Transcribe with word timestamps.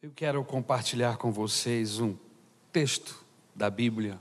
Eu 0.00 0.12
quero 0.14 0.44
compartilhar 0.44 1.16
com 1.16 1.32
vocês 1.32 1.98
um 1.98 2.16
texto 2.70 3.24
da 3.52 3.68
Bíblia 3.68 4.20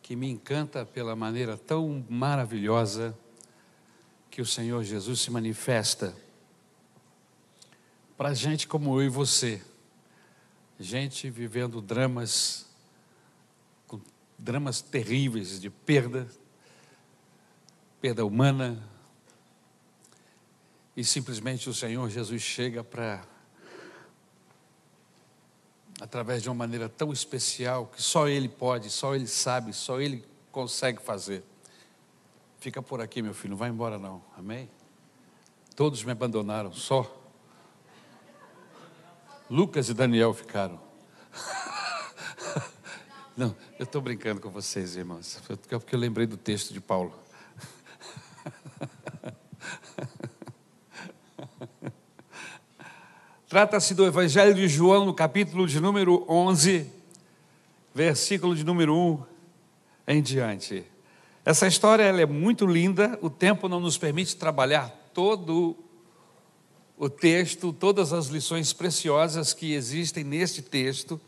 que 0.00 0.14
me 0.14 0.30
encanta 0.30 0.86
pela 0.86 1.16
maneira 1.16 1.58
tão 1.58 2.06
maravilhosa 2.08 3.12
que 4.30 4.40
o 4.40 4.46
Senhor 4.46 4.84
Jesus 4.84 5.18
se 5.18 5.32
manifesta 5.32 6.16
para 8.16 8.32
gente 8.34 8.68
como 8.68 9.00
eu 9.00 9.06
e 9.06 9.08
você, 9.08 9.60
gente 10.78 11.28
vivendo 11.28 11.80
dramas, 11.80 12.64
dramas 14.38 14.80
terríveis 14.80 15.60
de 15.60 15.70
perda, 15.70 16.28
perda 18.00 18.24
humana, 18.24 18.80
e 20.96 21.02
simplesmente 21.02 21.68
o 21.68 21.74
Senhor 21.74 22.08
Jesus 22.08 22.40
chega 22.40 22.84
para 22.84 23.33
através 26.04 26.42
de 26.42 26.50
uma 26.50 26.54
maneira 26.54 26.86
tão 26.86 27.14
especial 27.14 27.86
que 27.86 28.02
só 28.02 28.28
Ele 28.28 28.46
pode, 28.46 28.90
só 28.90 29.14
Ele 29.14 29.26
sabe, 29.26 29.72
só 29.72 29.98
Ele 29.98 30.22
consegue 30.52 31.00
fazer. 31.00 31.42
Fica 32.60 32.82
por 32.82 33.00
aqui, 33.00 33.22
meu 33.22 33.32
filho, 33.32 33.52
não 33.52 33.56
vai 33.56 33.70
embora 33.70 33.98
não, 33.98 34.22
amém? 34.36 34.68
Todos 35.74 36.04
me 36.04 36.12
abandonaram, 36.12 36.74
só. 36.74 37.10
Lucas 39.48 39.88
e 39.88 39.94
Daniel 39.94 40.34
ficaram. 40.34 40.78
Não, 43.36 43.54
eu 43.78 43.82
estou 43.82 44.00
brincando 44.00 44.40
com 44.40 44.48
vocês, 44.48 44.94
irmãos, 44.94 45.40
porque 45.68 45.94
eu 45.94 45.98
lembrei 45.98 46.24
do 46.24 46.36
texto 46.36 46.72
de 46.72 46.80
Paulo. 46.80 47.12
Trata-se 53.54 53.94
do 53.94 54.04
Evangelho 54.04 54.52
de 54.52 54.66
João, 54.66 55.06
no 55.06 55.14
capítulo 55.14 55.64
de 55.68 55.78
número 55.78 56.24
11, 56.28 56.90
versículo 57.94 58.56
de 58.56 58.64
número 58.64 58.92
1 58.92 59.22
em 60.08 60.20
diante. 60.20 60.84
Essa 61.44 61.68
história 61.68 62.02
ela 62.02 62.20
é 62.20 62.26
muito 62.26 62.66
linda, 62.66 63.16
o 63.22 63.30
tempo 63.30 63.68
não 63.68 63.78
nos 63.78 63.96
permite 63.96 64.34
trabalhar 64.34 64.88
todo 65.14 65.76
o 66.98 67.08
texto, 67.08 67.72
todas 67.72 68.12
as 68.12 68.26
lições 68.26 68.72
preciosas 68.72 69.54
que 69.54 69.72
existem 69.72 70.24
neste 70.24 70.60
texto, 70.60 71.20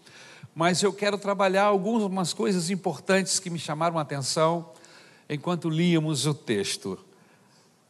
mas 0.52 0.82
eu 0.82 0.92
quero 0.92 1.18
trabalhar 1.18 1.66
algumas 1.66 2.32
coisas 2.32 2.70
importantes 2.70 3.38
que 3.38 3.48
me 3.48 3.58
chamaram 3.60 4.00
a 4.00 4.02
atenção 4.02 4.72
enquanto 5.30 5.70
líamos 5.70 6.26
o 6.26 6.34
texto. 6.34 6.98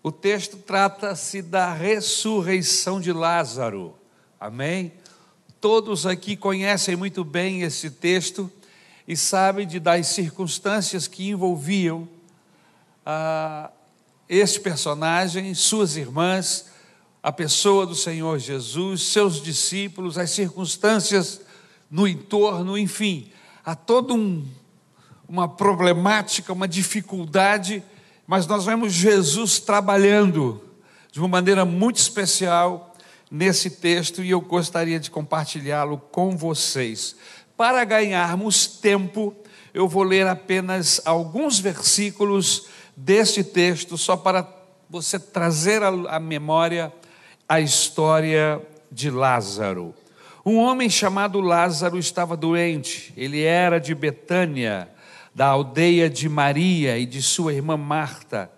O 0.02 0.12
texto 0.12 0.58
trata-se 0.58 1.40
da 1.40 1.72
ressurreição 1.72 3.00
de 3.00 3.14
Lázaro. 3.14 3.94
Amém? 4.38 4.92
Todos 5.62 6.04
aqui 6.04 6.36
conhecem 6.36 6.94
muito 6.94 7.24
bem 7.24 7.62
esse 7.62 7.90
texto 7.90 8.52
e 9.08 9.16
sabem 9.16 9.66
de 9.66 9.80
das 9.80 10.08
circunstâncias 10.08 11.08
que 11.08 11.30
envolviam 11.30 12.06
ah, 13.04 13.70
este 14.28 14.60
personagem, 14.60 15.54
suas 15.54 15.96
irmãs, 15.96 16.66
a 17.22 17.32
pessoa 17.32 17.86
do 17.86 17.94
Senhor 17.94 18.38
Jesus, 18.38 19.04
seus 19.04 19.42
discípulos, 19.42 20.18
as 20.18 20.30
circunstâncias 20.32 21.40
no 21.90 22.06
entorno, 22.06 22.76
enfim, 22.76 23.30
há 23.64 23.74
toda 23.74 24.12
um, 24.12 24.46
uma 25.26 25.48
problemática, 25.48 26.52
uma 26.52 26.68
dificuldade, 26.68 27.82
mas 28.26 28.46
nós 28.46 28.66
vemos 28.66 28.92
Jesus 28.92 29.58
trabalhando 29.58 30.62
de 31.10 31.20
uma 31.20 31.28
maneira 31.28 31.64
muito 31.64 31.96
especial 31.96 32.85
nesse 33.30 33.70
texto 33.70 34.22
e 34.22 34.30
eu 34.30 34.40
gostaria 34.40 35.00
de 35.00 35.10
compartilhá-lo 35.10 35.98
com 35.98 36.36
vocês. 36.36 37.16
Para 37.56 37.84
ganharmos 37.84 38.66
tempo, 38.66 39.34
eu 39.72 39.88
vou 39.88 40.02
ler 40.02 40.26
apenas 40.26 41.00
alguns 41.04 41.58
versículos 41.58 42.68
deste 42.96 43.42
texto, 43.42 43.98
só 43.98 44.16
para 44.16 44.46
você 44.88 45.18
trazer 45.18 45.82
à 45.82 46.20
memória 46.20 46.92
a 47.48 47.60
história 47.60 48.60
de 48.90 49.10
Lázaro. 49.10 49.94
Um 50.44 50.58
homem 50.58 50.88
chamado 50.88 51.40
Lázaro 51.40 51.98
estava 51.98 52.36
doente, 52.36 53.12
ele 53.16 53.42
era 53.42 53.80
de 53.80 53.94
Betânia, 53.94 54.88
da 55.34 55.46
aldeia 55.48 56.08
de 56.08 56.28
Maria 56.28 56.96
e 56.98 57.04
de 57.04 57.20
sua 57.20 57.52
irmã 57.52 57.76
Marta. 57.76 58.50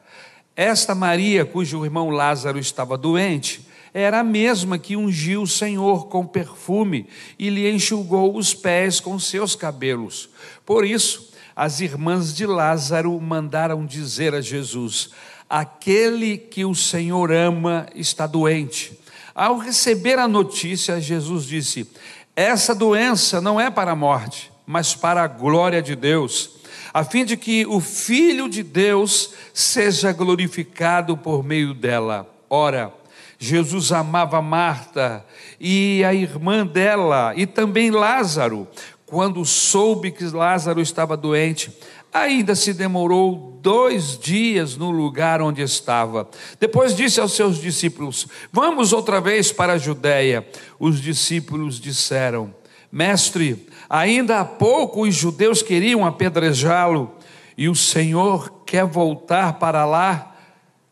Esta 0.55 0.95
Maria, 0.95 1.45
cujo 1.47 1.85
irmão 1.85 2.11
Lázaro 2.11 2.59
estava 2.59 2.97
doente, 2.97 3.68
era 3.93 4.21
a 4.21 4.25
mesma 4.25 4.79
que 4.79 4.97
ungiu 4.97 5.43
o 5.43 5.47
Senhor 5.47 6.09
com 6.09 6.27
perfume 6.27 7.07
e 7.39 7.49
lhe 7.51 7.71
enxugou 7.71 8.37
os 8.37 8.55
pés 8.55 9.01
com 9.01 9.19
seus 9.19 9.55
cabelos. 9.55 10.29
Por 10.65 10.85
isso, 10.85 11.33
as 11.57 11.81
irmãs 11.81 12.35
de 12.35 12.47
Lázaro 12.47 13.21
mandaram 13.21 13.85
dizer 13.85 14.35
a 14.35 14.41
Jesus: 14.41 15.11
Aquele 15.49 16.39
que 16.39 16.65
o 16.65 16.75
Senhor 16.75 17.33
ama 17.33 17.87
está 17.95 18.27
doente. 18.27 18.99
Ao 19.35 19.57
receber 19.57 20.19
a 20.19 20.29
notícia, 20.29 21.01
Jesus 21.01 21.45
disse: 21.45 21.91
Essa 22.37 22.75
doença 22.75 23.41
não 23.41 23.61
é 23.61 23.71
para 23.71 23.93
a 23.93 23.97
morte, 23.97 24.53
mas 24.67 24.95
para 24.95 25.23
a 25.23 25.27
glória 25.27 25.81
de 25.81 25.97
Deus, 25.97 26.59
a 26.93 27.03
fim 27.03 27.25
de 27.25 27.37
que 27.37 27.67
o 27.67 27.81
Filho 27.81 28.49
de 28.49 28.63
Deus 28.63 29.31
seja 29.55 30.13
glorificado 30.13 31.17
por 31.17 31.43
meio 31.43 31.75
dela. 31.75 32.29
Ora, 32.51 32.93
Jesus 33.39 33.93
amava 33.93 34.43
Marta 34.43 35.25
e 35.61 36.03
a 36.05 36.13
irmã 36.13 36.67
dela, 36.67 37.33
e 37.37 37.47
também 37.47 37.91
Lázaro. 37.91 38.67
Quando 39.07 39.43
soube 39.45 40.11
que 40.11 40.25
Lázaro 40.25 40.81
estava 40.81 41.17
doente, 41.17 41.73
ainda 42.13 42.55
se 42.55 42.75
demorou 42.75 43.59
dois 43.63 44.19
dias 44.19 44.77
no 44.77 44.91
lugar 44.91 45.41
onde 45.41 45.63
estava. 45.63 46.29
Depois 46.59 46.97
disse 46.97 47.21
aos 47.21 47.33
seus 47.33 47.59
discípulos: 47.59 48.27
Vamos 48.53 48.93
outra 48.93 49.21
vez 49.21 49.53
para 49.53 49.75
a 49.75 49.79
Judéia. 49.79 50.47
Os 50.79 51.01
discípulos 51.01 51.81
disseram: 51.81 52.53
Mestre, 52.91 53.67
ainda 53.89 54.41
há 54.41 54.45
pouco 54.45 55.03
os 55.03 55.15
judeus 55.15 55.63
queriam 55.63 56.05
apedrejá-lo, 56.05 57.15
e 57.57 57.69
o 57.69 57.75
Senhor 57.75 58.63
quer 58.67 58.85
voltar 58.85 59.55
para 59.55 59.87
lá? 59.87 60.37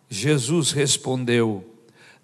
Jesus 0.08 0.70
respondeu: 0.70 1.75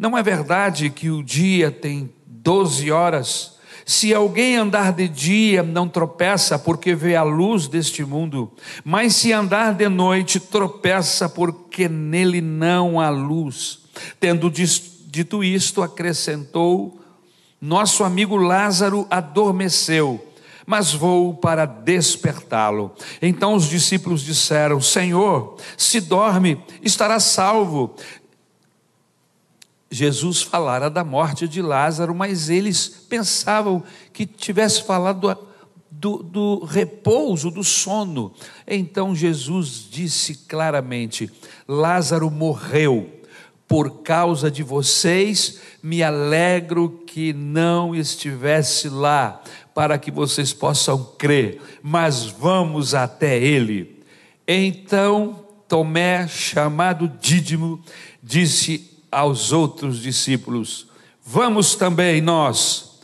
não 0.03 0.19
é 0.19 0.23
verdade 0.25 0.91
que 0.91 1.11
o 1.11 1.23
dia 1.23 1.71
tem 1.71 2.13
doze 2.27 2.91
horas? 2.91 3.53
Se 3.87 4.13
alguém 4.13 4.57
andar 4.57 4.93
de 4.93 5.07
dia, 5.07 5.63
não 5.63 5.89
tropeça 5.89 6.59
porque 6.59 6.93
vê 6.93 7.15
a 7.15 7.23
luz 7.23 7.69
deste 7.69 8.05
mundo, 8.05 8.51
mas 8.85 9.15
se 9.15 9.33
andar 9.33 9.75
de 9.75 9.89
noite, 9.89 10.41
tropeça 10.41 11.29
porque 11.29 11.89
nele 11.89 12.41
não 12.41 12.99
há 12.99 13.11
luz. 13.11 13.83
Tendo 14.19 14.51
dito 14.51 15.45
isto, 15.45 15.81
acrescentou: 15.81 17.01
Nosso 17.61 18.03
amigo 18.03 18.35
Lázaro 18.35 19.07
adormeceu 19.09 20.33
mas 20.67 20.93
vou 20.93 21.35
para 21.35 21.67
despertá-lo. 21.67 22.93
Então 23.21 23.55
os 23.55 23.69
discípulos 23.69 24.23
disseram: 24.23 24.81
Senhor, 24.81 25.57
se 25.77 26.01
dorme, 26.01 26.63
estará 26.83 27.19
salvo. 27.21 27.95
Jesus 29.93 30.41
falara 30.41 30.89
da 30.89 31.05
morte 31.05 31.47
de 31.47 31.61
Lázaro, 31.61 32.15
mas 32.15 32.49
eles 32.49 32.89
pensavam 32.89 33.83
que 34.13 34.25
tivesse 34.25 34.83
falado 34.83 35.37
do, 35.91 36.23
do, 36.23 36.65
repouso, 36.65 37.51
do 37.51 37.63
sono. 37.63 38.33
Então 38.67 39.15
Jesus 39.15 39.87
disse 39.91 40.35
claramente: 40.49 41.31
Lázaro 41.69 42.31
morreu. 42.31 43.19
Por 43.69 44.03
causa 44.03 44.51
de 44.51 44.63
vocês, 44.63 45.61
me 45.83 46.03
alegro 46.03 47.03
que 47.07 47.33
não 47.33 47.95
estivesse 47.95 48.91
lá, 48.91 49.43
para 49.75 49.97
que 49.97 50.11
vocês 50.11 50.53
possam 50.53 51.03
crer, 51.17 51.59
mas 51.83 52.27
vamos 52.27 52.95
até 52.95 53.39
ele. 53.39 54.03
Então 54.47 55.43
Tomé, 55.73 56.29
chamado 56.29 57.11
Dídimo, 57.19 57.81
disse 58.23 58.92
aos 59.13 59.53
outros 59.53 60.01
discípulos: 60.01 60.89
Vamos 61.23 61.77
também 61.77 62.23
nós 62.23 63.01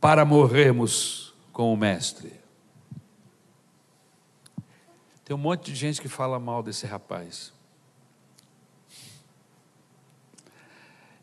para 0.00 0.24
morrermos 0.24 1.34
com 1.52 1.74
o 1.74 1.76
Mestre. 1.76 2.32
Tem 5.24 5.36
um 5.36 5.38
monte 5.38 5.70
de 5.70 5.74
gente 5.76 6.00
que 6.00 6.08
fala 6.08 6.38
mal 6.38 6.62
desse 6.62 6.86
rapaz. 6.86 7.52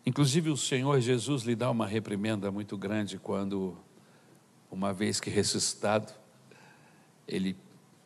Inclusive, 0.05 0.49
o 0.49 0.55
Senhor 0.55 1.01
Jesus 1.01 1.43
lhe 1.43 1.55
dá 1.55 1.69
uma 1.69 1.85
reprimenda 1.85 2.49
muito 2.49 2.77
grande 2.77 3.17
quando, 3.17 3.77
uma 4.71 4.93
vez 4.93 5.19
que 5.19 5.29
ressuscitado, 5.29 6.13
ele 7.27 7.57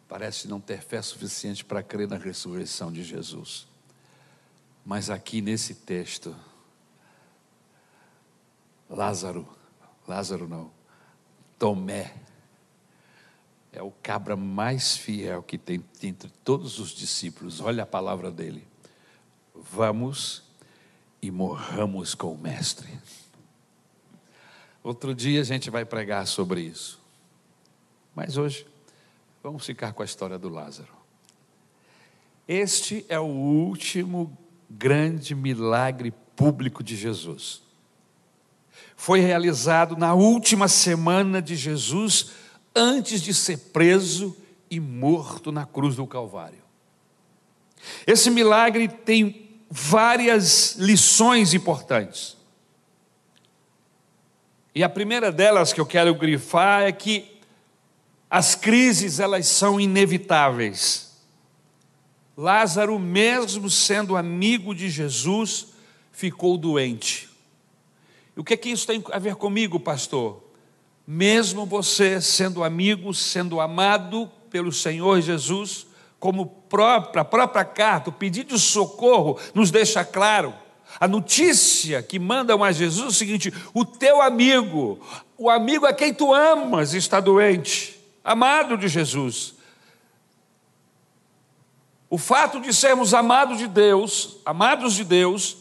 parece 0.08 0.48
não 0.48 0.60
ter 0.60 0.82
fé 0.82 1.00
suficiente 1.02 1.64
para 1.64 1.84
crer 1.84 2.08
na 2.08 2.18
ressurreição 2.18 2.92
de 2.92 3.04
Jesus. 3.04 3.71
Mas 4.86 5.10
aqui 5.10 5.42
nesse 5.42 5.76
texto, 5.76 6.36
Lázaro, 8.90 9.48
Lázaro 10.08 10.48
não, 10.48 10.72
Tomé 11.58 12.14
é 13.72 13.82
o 13.82 13.92
cabra 14.04 14.36
mais 14.36 14.98
fiel 14.98 15.42
que 15.42 15.58
tem 15.58 15.84
entre 16.04 16.30
todos 16.44 16.80
os 16.80 16.90
discípulos. 16.90 17.62
Olha 17.62 17.84
a 17.84 17.86
palavra 17.86 18.30
dele. 18.30 18.68
Vamos 19.56 20.44
e 21.22 21.32
morramos 21.32 22.14
com 22.14 22.34
o 22.34 22.38
Mestre. 22.38 22.90
Outro 24.84 25.14
dia 25.14 25.42
a 25.42 25.44
gente 25.44 25.70
vai 25.70 25.86
pregar 25.86 26.26
sobre 26.28 26.62
isso. 26.62 27.00
Mas 28.16 28.36
hoje, 28.36 28.68
vamos 29.42 29.66
ficar 29.66 29.94
com 29.94 30.02
a 30.02 30.06
história 30.06 30.38
do 30.38 30.50
Lázaro. 30.50 30.92
Este 32.48 33.06
é 33.08 33.20
o 33.20 33.26
último 33.26 34.36
grande 34.78 35.36
milagre 35.36 36.14
público 36.36 36.84
de 36.84 36.96
Jesus. 36.96 37.62
Foi 38.96 39.20
realizado 39.20 39.98
na 39.98 40.14
última 40.14 40.68
semana 40.68 41.42
de 41.42 41.56
Jesus, 41.56 42.32
antes 42.76 43.22
de 43.22 43.34
ser 43.34 43.58
preso 43.74 44.36
e 44.70 44.80
morto 44.80 45.52
na 45.52 45.66
cruz 45.66 45.96
do 45.96 46.08
Calvário. 46.08 46.62
Esse 48.06 48.30
milagre 48.30 48.88
tem 48.88 49.50
várias 49.70 50.76
lições 50.78 51.54
importantes. 51.54 52.38
E 54.74 54.84
a 54.84 54.90
primeira 54.90 55.32
delas 55.32 55.74
que 55.74 55.82
eu 55.82 55.86
quero 55.86 56.16
grifar 56.16 56.84
é 56.84 56.92
que 56.92 57.40
as 58.30 58.56
crises 58.56 59.20
elas 59.20 59.48
são 59.48 59.80
inevitáveis. 59.80 61.11
Lázaro, 62.36 62.98
mesmo 62.98 63.70
sendo 63.70 64.16
amigo 64.16 64.74
de 64.74 64.90
Jesus, 64.90 65.68
ficou 66.12 66.58
doente. 66.58 67.30
E 68.36 68.40
o 68.40 68.44
que 68.44 68.54
é 68.54 68.58
que 68.58 68.70
isso 68.70 68.88
tem 68.88 69.04
a 69.12 69.20
ver 69.20 69.36
comigo, 69.36 69.80
pastor? 69.80 70.42
Mesmo 71.06 71.66
você 71.66 72.22
sendo 72.22 72.64
amigo, 72.64 73.14
sendo 73.14 73.60
amado 73.60 74.30
pelo 74.50 74.72
Senhor 74.72 75.20
Jesus, 75.22 75.88
como 76.20 76.46
própria, 76.46 77.22
a 77.22 77.26
própria 77.26 77.66
carta, 77.66 78.10
o 78.10 78.14
pedido 78.14 78.56
de 78.56 78.62
socorro 78.62 79.40
nos 79.54 79.72
deixa 79.72 80.06
claro, 80.06 80.54
a 81.00 81.08
notícia 81.08 82.04
que 82.04 82.20
mandam 82.20 82.64
a 82.64 82.72
Jesus 82.72 83.06
é 83.06 83.08
o 83.08 83.12
seguinte: 83.12 83.54
o 83.74 83.86
teu 83.86 84.22
amigo, 84.22 85.00
o 85.38 85.50
amigo 85.50 85.86
a 85.86 85.94
quem 85.94 86.14
tu 86.14 86.34
amas, 86.34 86.94
está 86.94 87.20
doente, 87.20 88.00
amado 88.24 88.78
de 88.78 88.88
Jesus. 88.88 89.56
O 92.12 92.18
fato 92.18 92.60
de 92.60 92.74
sermos 92.74 93.14
amados 93.14 93.58
de 93.58 93.68
Deus, 93.68 94.36
amados 94.46 94.96
de 94.96 95.06
Deus, 95.06 95.56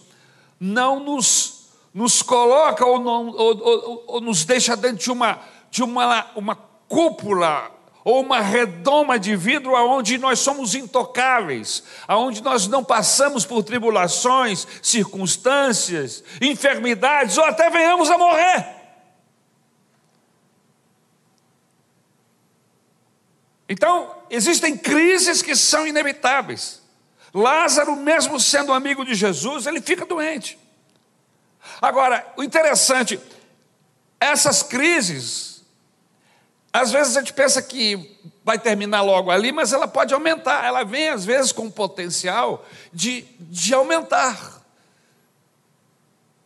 não 0.58 0.98
nos, 0.98 1.68
nos 1.94 2.22
coloca 2.22 2.84
ou, 2.84 2.98
não, 2.98 3.28
ou, 3.28 3.56
ou, 3.56 4.04
ou 4.08 4.20
nos 4.20 4.44
deixa 4.44 4.76
dentro 4.76 4.98
de 4.98 5.12
uma, 5.12 5.38
de 5.70 5.84
uma, 5.84 6.26
uma 6.34 6.56
cúpula 6.88 7.70
ou 8.02 8.20
uma 8.20 8.40
redoma 8.40 9.16
de 9.16 9.36
vidro 9.36 9.76
aonde 9.76 10.18
nós 10.18 10.40
somos 10.40 10.74
intocáveis, 10.74 11.84
aonde 12.08 12.42
nós 12.42 12.66
não 12.66 12.82
passamos 12.82 13.44
por 13.44 13.62
tribulações, 13.62 14.66
circunstâncias, 14.82 16.24
enfermidades 16.42 17.38
ou 17.38 17.44
até 17.44 17.70
venhamos 17.70 18.10
a 18.10 18.18
morrer. 18.18 18.79
Então, 23.70 24.16
existem 24.28 24.76
crises 24.76 25.42
que 25.42 25.54
são 25.54 25.86
inevitáveis. 25.86 26.82
Lázaro, 27.32 27.94
mesmo 27.94 28.40
sendo 28.40 28.72
amigo 28.72 29.04
de 29.04 29.14
Jesus, 29.14 29.64
ele 29.64 29.80
fica 29.80 30.04
doente. 30.04 30.58
Agora, 31.80 32.26
o 32.36 32.42
interessante, 32.42 33.20
essas 34.18 34.64
crises 34.64 35.50
às 36.72 36.92
vezes 36.92 37.16
a 37.16 37.20
gente 37.20 37.32
pensa 37.32 37.62
que 37.62 38.18
vai 38.44 38.58
terminar 38.58 39.02
logo 39.02 39.30
ali, 39.30 39.50
mas 39.50 39.72
ela 39.72 39.88
pode 39.88 40.14
aumentar. 40.14 40.64
Ela 40.64 40.84
vem, 40.84 41.08
às 41.08 41.24
vezes, 41.24 41.52
com 41.52 41.66
o 41.66 41.72
potencial 41.72 42.64
de, 42.92 43.22
de 43.40 43.74
aumentar, 43.74 44.62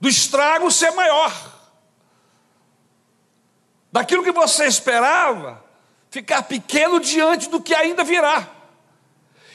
do 0.00 0.08
estrago 0.08 0.70
ser 0.70 0.90
maior, 0.92 1.32
daquilo 3.92 4.24
que 4.24 4.32
você 4.32 4.66
esperava 4.66 5.63
ficar 6.14 6.44
pequeno 6.44 7.00
diante 7.00 7.50
do 7.50 7.60
que 7.60 7.74
ainda 7.74 8.04
virá. 8.04 8.48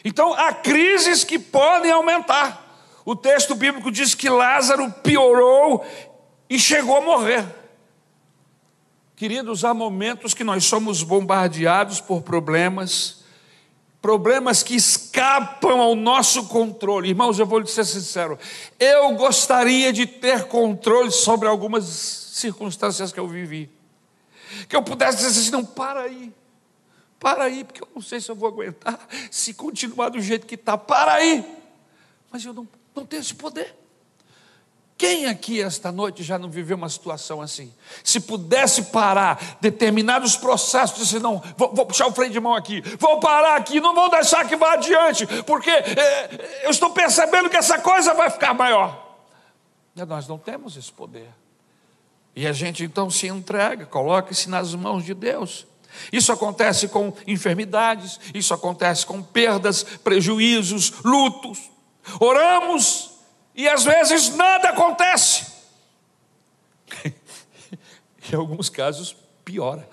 Então, 0.03 0.33
há 0.33 0.53
crises 0.53 1.23
que 1.23 1.39
podem 1.39 1.89
aumentar. 1.89 3.01
O 3.05 3.15
texto 3.15 3.55
bíblico 3.55 3.89
diz 3.89 4.13
que 4.13 4.29
Lázaro 4.29 4.91
piorou 5.01 5.85
e 6.49 6.59
chegou 6.59 6.97
a 6.97 7.01
morrer. 7.01 7.45
Queridos, 9.15 9.63
há 9.63 9.73
momentos 9.73 10.33
que 10.33 10.43
nós 10.43 10.65
somos 10.65 11.01
bombardeados 11.01 12.01
por 12.01 12.23
problemas, 12.23 13.23
problemas 14.01 14.61
que 14.61 14.75
escapam 14.75 15.79
ao 15.79 15.95
nosso 15.95 16.47
controle. 16.49 17.07
Irmãos, 17.07 17.39
eu 17.39 17.45
vou 17.45 17.59
lhe 17.59 17.67
ser 17.67 17.85
sincero, 17.85 18.37
eu 18.77 19.13
gostaria 19.15 19.93
de 19.93 20.05
ter 20.05 20.43
controle 20.45 21.11
sobre 21.11 21.47
algumas 21.47 21.85
circunstâncias 21.85 23.13
que 23.13 23.19
eu 23.19 23.29
vivi. 23.29 23.69
Que 24.67 24.75
eu 24.75 24.83
pudesse 24.83 25.19
dizer 25.19 25.39
assim, 25.39 25.51
não, 25.51 25.63
para 25.63 26.01
aí, 26.01 26.33
para 27.19 27.43
aí, 27.43 27.63
porque 27.63 27.83
eu 27.83 27.87
não 27.93 28.01
sei 28.01 28.21
se 28.21 28.29
eu 28.31 28.35
vou 28.35 28.47
aguentar, 28.47 28.99
se 29.29 29.53
continuar 29.53 30.09
do 30.09 30.21
jeito 30.21 30.47
que 30.47 30.55
está, 30.55 30.77
para 30.77 31.13
aí. 31.13 31.45
Mas 32.31 32.45
eu 32.45 32.53
não, 32.53 32.67
não 32.95 33.05
tenho 33.05 33.21
esse 33.21 33.35
poder. 33.35 33.75
Quem 34.99 35.27
aqui 35.27 35.61
esta 35.61 35.93
noite 35.93 36.23
já 36.23 36.37
não 36.37 36.49
viveu 36.49 36.75
uma 36.75 36.89
situação 36.89 37.41
assim? 37.41 37.73
Se 38.03 38.19
pudesse 38.19 38.83
parar 38.83 39.57
determinados 39.61 40.35
processos, 40.35 40.97
disse: 40.99 41.19
não, 41.19 41.41
vou, 41.55 41.73
vou, 41.73 41.85
puxar 41.85 42.07
o 42.07 42.11
freio 42.11 42.29
de 42.29 42.39
mão 42.39 42.53
aqui, 42.53 42.81
vou 42.99 43.17
parar 43.17 43.55
aqui, 43.55 43.79
não 43.79 43.95
vou 43.95 44.09
deixar 44.09 44.45
que 44.45 44.57
vá 44.57 44.73
adiante, 44.73 45.25
porque 45.43 45.69
é, 45.69 46.65
eu 46.65 46.69
estou 46.69 46.89
percebendo 46.89 47.49
que 47.49 47.55
essa 47.55 47.79
coisa 47.79 48.13
vai 48.13 48.29
ficar 48.29 48.53
maior. 48.53 49.17
E 49.95 50.03
nós 50.03 50.27
não 50.27 50.37
temos 50.37 50.75
esse 50.75 50.91
poder. 50.91 51.29
E 52.35 52.45
a 52.45 52.51
gente 52.51 52.83
então 52.83 53.09
se 53.09 53.27
entrega, 53.27 53.85
coloca-se 53.85 54.49
nas 54.49 54.75
mãos 54.75 55.05
de 55.05 55.13
Deus. 55.13 55.65
Isso 56.11 56.31
acontece 56.31 56.87
com 56.87 57.13
enfermidades, 57.27 58.19
isso 58.33 58.53
acontece 58.53 59.05
com 59.05 59.21
perdas, 59.21 59.83
prejuízos, 59.83 60.93
lutos. 61.03 61.69
Oramos 62.19 63.11
e 63.55 63.67
às 63.67 63.83
vezes 63.83 64.35
nada 64.35 64.69
acontece. 64.69 65.47
em 68.31 68.35
alguns 68.35 68.69
casos, 68.69 69.15
piora. 69.43 69.87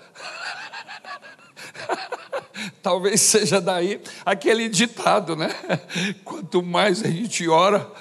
Talvez 2.81 3.21
seja 3.21 3.61
daí 3.61 4.01
aquele 4.25 4.69
ditado, 4.69 5.35
né? 5.35 5.49
Quanto 6.23 6.63
mais 6.63 7.03
a 7.03 7.07
gente 7.09 7.47
ora, 7.47 7.91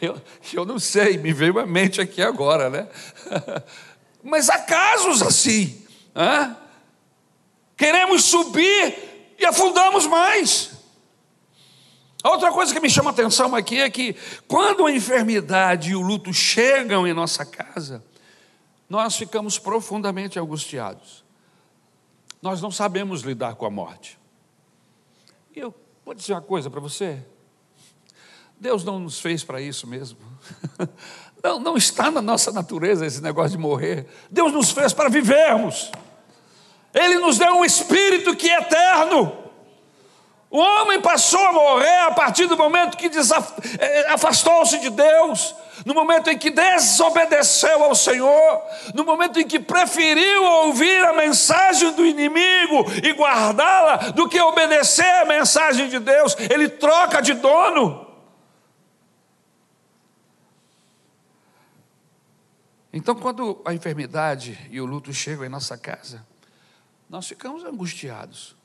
eu, 0.00 0.20
eu 0.52 0.64
não 0.64 0.78
sei, 0.78 1.16
me 1.16 1.32
veio 1.32 1.58
à 1.58 1.66
mente 1.66 2.00
aqui 2.00 2.22
agora, 2.22 2.70
né? 2.70 2.88
Mas 4.22 4.48
há 4.48 4.58
casos 4.58 5.22
assim. 5.22 5.84
Hein? 6.14 6.56
Queremos 7.76 8.24
subir 8.24 9.34
e 9.38 9.44
afundamos 9.44 10.06
mais. 10.06 10.72
A 12.22 12.30
outra 12.30 12.50
coisa 12.50 12.74
que 12.74 12.80
me 12.80 12.90
chama 12.90 13.10
atenção 13.10 13.54
aqui 13.54 13.80
é 13.80 13.88
que 13.88 14.16
quando 14.48 14.84
a 14.84 14.90
enfermidade 14.90 15.90
e 15.90 15.94
o 15.96 16.00
luto 16.00 16.32
chegam 16.32 17.06
em 17.06 17.12
nossa 17.12 17.44
casa, 17.44 18.02
nós 18.88 19.16
ficamos 19.16 19.58
profundamente 19.58 20.38
angustiados. 20.38 21.24
Nós 22.42 22.60
não 22.60 22.70
sabemos 22.70 23.22
lidar 23.22 23.54
com 23.54 23.66
a 23.66 23.70
morte. 23.70 24.18
E 25.54 25.60
eu 25.60 25.74
vou 26.04 26.14
dizer 26.14 26.32
uma 26.32 26.42
coisa 26.42 26.68
para 26.70 26.80
você: 26.80 27.22
Deus 28.58 28.84
não 28.84 28.98
nos 28.98 29.20
fez 29.20 29.44
para 29.44 29.60
isso 29.60 29.86
mesmo. 29.86 30.18
Não, 31.44 31.60
não 31.60 31.76
está 31.76 32.10
na 32.10 32.20
nossa 32.20 32.50
natureza 32.50 33.06
esse 33.06 33.22
negócio 33.22 33.52
de 33.52 33.58
morrer. 33.58 34.08
Deus 34.28 34.52
nos 34.52 34.72
fez 34.72 34.92
para 34.92 35.08
vivermos. 35.08 35.92
Ele 36.92 37.18
nos 37.18 37.38
deu 37.38 37.52
um 37.58 37.64
espírito 37.64 38.34
que 38.34 38.50
é 38.50 38.58
eterno. 38.58 39.46
O 40.50 40.58
homem 40.58 41.00
passou 41.00 41.40
a 41.40 41.52
morrer 41.52 41.98
a 42.06 42.12
partir 42.12 42.46
do 42.46 42.56
momento 42.56 42.96
que 42.96 43.06
eh, 43.06 44.06
afastou-se 44.08 44.78
de 44.78 44.90
Deus, 44.90 45.54
no 45.84 45.92
momento 45.92 46.30
em 46.30 46.38
que 46.38 46.50
desobedeceu 46.50 47.84
ao 47.84 47.94
Senhor, 47.94 48.62
no 48.94 49.04
momento 49.04 49.38
em 49.38 49.46
que 49.46 49.58
preferiu 49.58 50.42
ouvir 50.42 51.04
a 51.04 51.12
mensagem 51.12 51.92
do 51.92 52.06
inimigo 52.06 52.86
e 53.04 53.12
guardá-la, 53.12 53.96
do 54.12 54.28
que 54.28 54.40
obedecer 54.40 55.22
à 55.22 55.24
mensagem 55.26 55.88
de 55.88 55.98
Deus, 55.98 56.36
ele 56.50 56.68
troca 56.68 57.20
de 57.20 57.34
dono. 57.34 58.05
Então, 62.96 63.14
quando 63.14 63.60
a 63.62 63.74
enfermidade 63.74 64.58
e 64.70 64.80
o 64.80 64.86
luto 64.86 65.12
chegam 65.12 65.44
em 65.44 65.50
nossa 65.50 65.76
casa, 65.76 66.26
nós 67.10 67.28
ficamos 67.28 67.62
angustiados. 67.62 68.56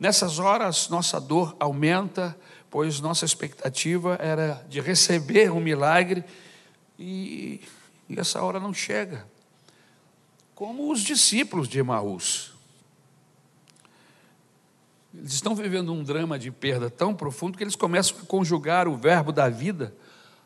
Nessas 0.00 0.38
horas, 0.38 0.88
nossa 0.88 1.20
dor 1.20 1.54
aumenta, 1.60 2.34
pois 2.70 3.00
nossa 3.00 3.26
expectativa 3.26 4.16
era 4.18 4.64
de 4.66 4.80
receber 4.80 5.52
um 5.52 5.60
milagre 5.60 6.24
e, 6.98 7.60
e 8.08 8.18
essa 8.18 8.42
hora 8.42 8.58
não 8.58 8.72
chega. 8.72 9.28
Como 10.54 10.90
os 10.90 11.00
discípulos 11.00 11.68
de 11.68 11.78
Emaús. 11.78 12.54
Eles 15.12 15.34
estão 15.34 15.54
vivendo 15.54 15.92
um 15.92 16.02
drama 16.02 16.38
de 16.38 16.50
perda 16.50 16.88
tão 16.88 17.14
profundo 17.14 17.58
que 17.58 17.64
eles 17.64 17.76
começam 17.76 18.16
a 18.22 18.24
conjugar 18.24 18.88
o 18.88 18.96
verbo 18.96 19.32
da 19.32 19.50
vida 19.50 19.94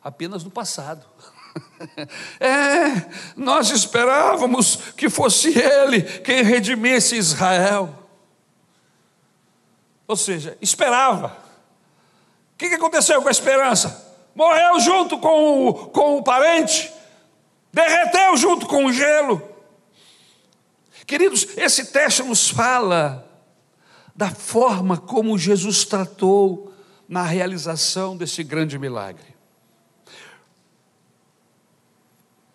apenas 0.02 0.42
no 0.42 0.50
passado. 0.50 1.06
É, 2.38 3.06
nós 3.36 3.70
esperávamos 3.70 4.76
que 4.96 5.08
fosse 5.08 5.58
Ele 5.58 6.02
quem 6.20 6.42
redimisse 6.42 7.16
Israel. 7.16 7.94
Ou 10.06 10.16
seja, 10.16 10.56
esperava. 10.60 11.36
O 12.54 12.58
que 12.58 12.66
aconteceu 12.66 13.20
com 13.22 13.28
a 13.28 13.30
esperança? 13.30 14.14
Morreu 14.34 14.80
junto 14.80 15.18
com 15.18 15.68
o, 15.68 15.74
com 15.88 16.18
o 16.18 16.22
parente, 16.22 16.92
derreteu 17.72 18.36
junto 18.36 18.66
com 18.66 18.86
o 18.86 18.92
gelo. 18.92 19.42
Queridos, 21.06 21.46
esse 21.56 21.86
texto 21.86 22.24
nos 22.24 22.48
fala 22.48 23.26
da 24.14 24.30
forma 24.30 24.96
como 24.96 25.38
Jesus 25.38 25.84
tratou 25.84 26.72
na 27.08 27.22
realização 27.22 28.16
desse 28.16 28.44
grande 28.44 28.78
milagre. 28.78 29.29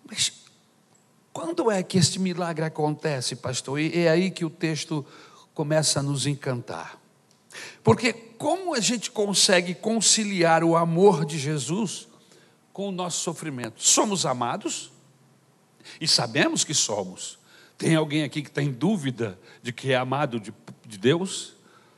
Mas 0.07 0.31
quando 1.33 1.69
é 1.69 1.83
que 1.83 1.97
este 1.97 2.19
milagre 2.19 2.63
acontece, 2.63 3.35
pastor? 3.35 3.79
E 3.79 3.97
é 3.97 4.09
aí 4.09 4.31
que 4.31 4.45
o 4.45 4.49
texto 4.49 5.05
começa 5.53 5.99
a 5.99 6.03
nos 6.03 6.25
encantar. 6.25 6.99
Porque 7.83 8.13
como 8.13 8.73
a 8.73 8.79
gente 8.79 9.11
consegue 9.11 9.73
conciliar 9.73 10.63
o 10.63 10.75
amor 10.75 11.25
de 11.25 11.37
Jesus 11.37 12.07
com 12.71 12.89
o 12.89 12.91
nosso 12.91 13.19
sofrimento? 13.21 13.81
Somos 13.81 14.25
amados 14.25 14.91
e 15.99 16.07
sabemos 16.07 16.63
que 16.63 16.73
somos. 16.73 17.39
Tem 17.77 17.95
alguém 17.95 18.23
aqui 18.23 18.41
que 18.41 18.51
tem 18.51 18.71
dúvida 18.71 19.39
de 19.61 19.73
que 19.73 19.91
é 19.91 19.95
amado 19.95 20.39
de, 20.39 20.53
de 20.85 20.97
Deus? 20.97 21.53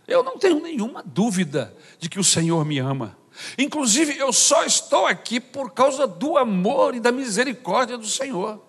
Eu 0.08 0.24
não 0.24 0.38
tenho 0.38 0.62
nenhuma 0.62 1.04
dúvida 1.04 1.76
de 2.00 2.10
que 2.10 2.20
o 2.20 2.24
Senhor 2.24 2.64
me 2.66 2.80
ama. 2.80 3.18
Inclusive, 3.58 4.18
eu 4.18 4.32
só 4.34 4.64
estou 4.64 5.06
aqui 5.06 5.40
por 5.40 5.72
causa 5.72 6.08
do 6.08 6.38
amor 6.38 6.96
e 6.96 7.00
da 7.00 7.12
misericórdia 7.12 7.98
do 7.98 8.08
Senhor, 8.08 8.62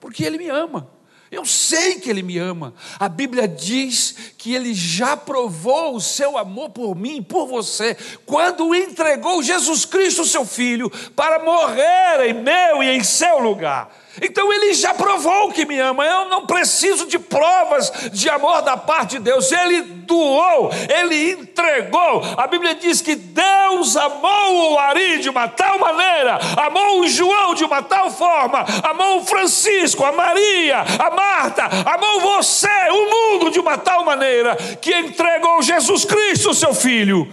porque 0.00 0.24
Ele 0.24 0.38
me 0.38 0.48
ama. 0.48 0.90
Eu 1.30 1.44
sei 1.44 1.98
que 1.98 2.08
Ele 2.08 2.22
me 2.22 2.38
ama. 2.38 2.72
A 2.98 3.08
Bíblia 3.08 3.48
diz 3.48 4.32
que 4.38 4.54
Ele 4.54 4.72
já 4.72 5.16
provou 5.16 5.96
o 5.96 6.00
seu 6.00 6.38
amor 6.38 6.70
por 6.70 6.94
mim, 6.94 7.22
por 7.22 7.46
você, 7.46 7.96
quando 8.24 8.74
entregou 8.74 9.42
Jesus 9.42 9.84
Cristo, 9.84 10.24
seu 10.24 10.44
Filho, 10.44 10.90
para 11.14 11.42
morrer 11.44 12.28
em 12.28 12.34
meu 12.34 12.82
e 12.82 12.90
em 12.90 13.02
seu 13.02 13.40
lugar. 13.40 14.05
Então 14.22 14.52
ele 14.52 14.72
já 14.74 14.94
provou 14.94 15.50
que 15.52 15.64
me 15.64 15.78
ama. 15.78 16.04
Eu 16.04 16.28
não 16.28 16.46
preciso 16.46 17.06
de 17.06 17.18
provas 17.18 17.92
de 18.12 18.28
amor 18.28 18.62
da 18.62 18.76
parte 18.76 19.18
de 19.18 19.24
Deus. 19.24 19.50
Ele 19.52 19.82
doou, 19.82 20.70
ele 20.88 21.32
entregou. 21.32 22.22
A 22.36 22.46
Bíblia 22.46 22.74
diz 22.74 23.00
que 23.00 23.14
Deus 23.14 23.96
amou 23.96 24.72
o 24.72 24.78
Ari 24.78 25.18
de 25.18 25.28
uma 25.28 25.48
tal 25.48 25.78
maneira, 25.78 26.38
amou 26.56 27.00
o 27.00 27.08
João 27.08 27.54
de 27.54 27.64
uma 27.64 27.82
tal 27.82 28.10
forma, 28.10 28.64
amou 28.82 29.18
o 29.18 29.24
Francisco, 29.24 30.04
a 30.04 30.12
Maria, 30.12 30.80
a 30.80 31.10
Marta, 31.10 31.64
amou 31.64 32.20
você, 32.20 32.68
o 32.90 33.10
mundo 33.10 33.50
de 33.50 33.58
uma 33.58 33.76
tal 33.76 34.04
maneira 34.04 34.56
que 34.80 34.94
entregou 34.94 35.62
Jesus 35.62 36.04
Cristo, 36.04 36.54
seu 36.54 36.72
filho, 36.72 37.30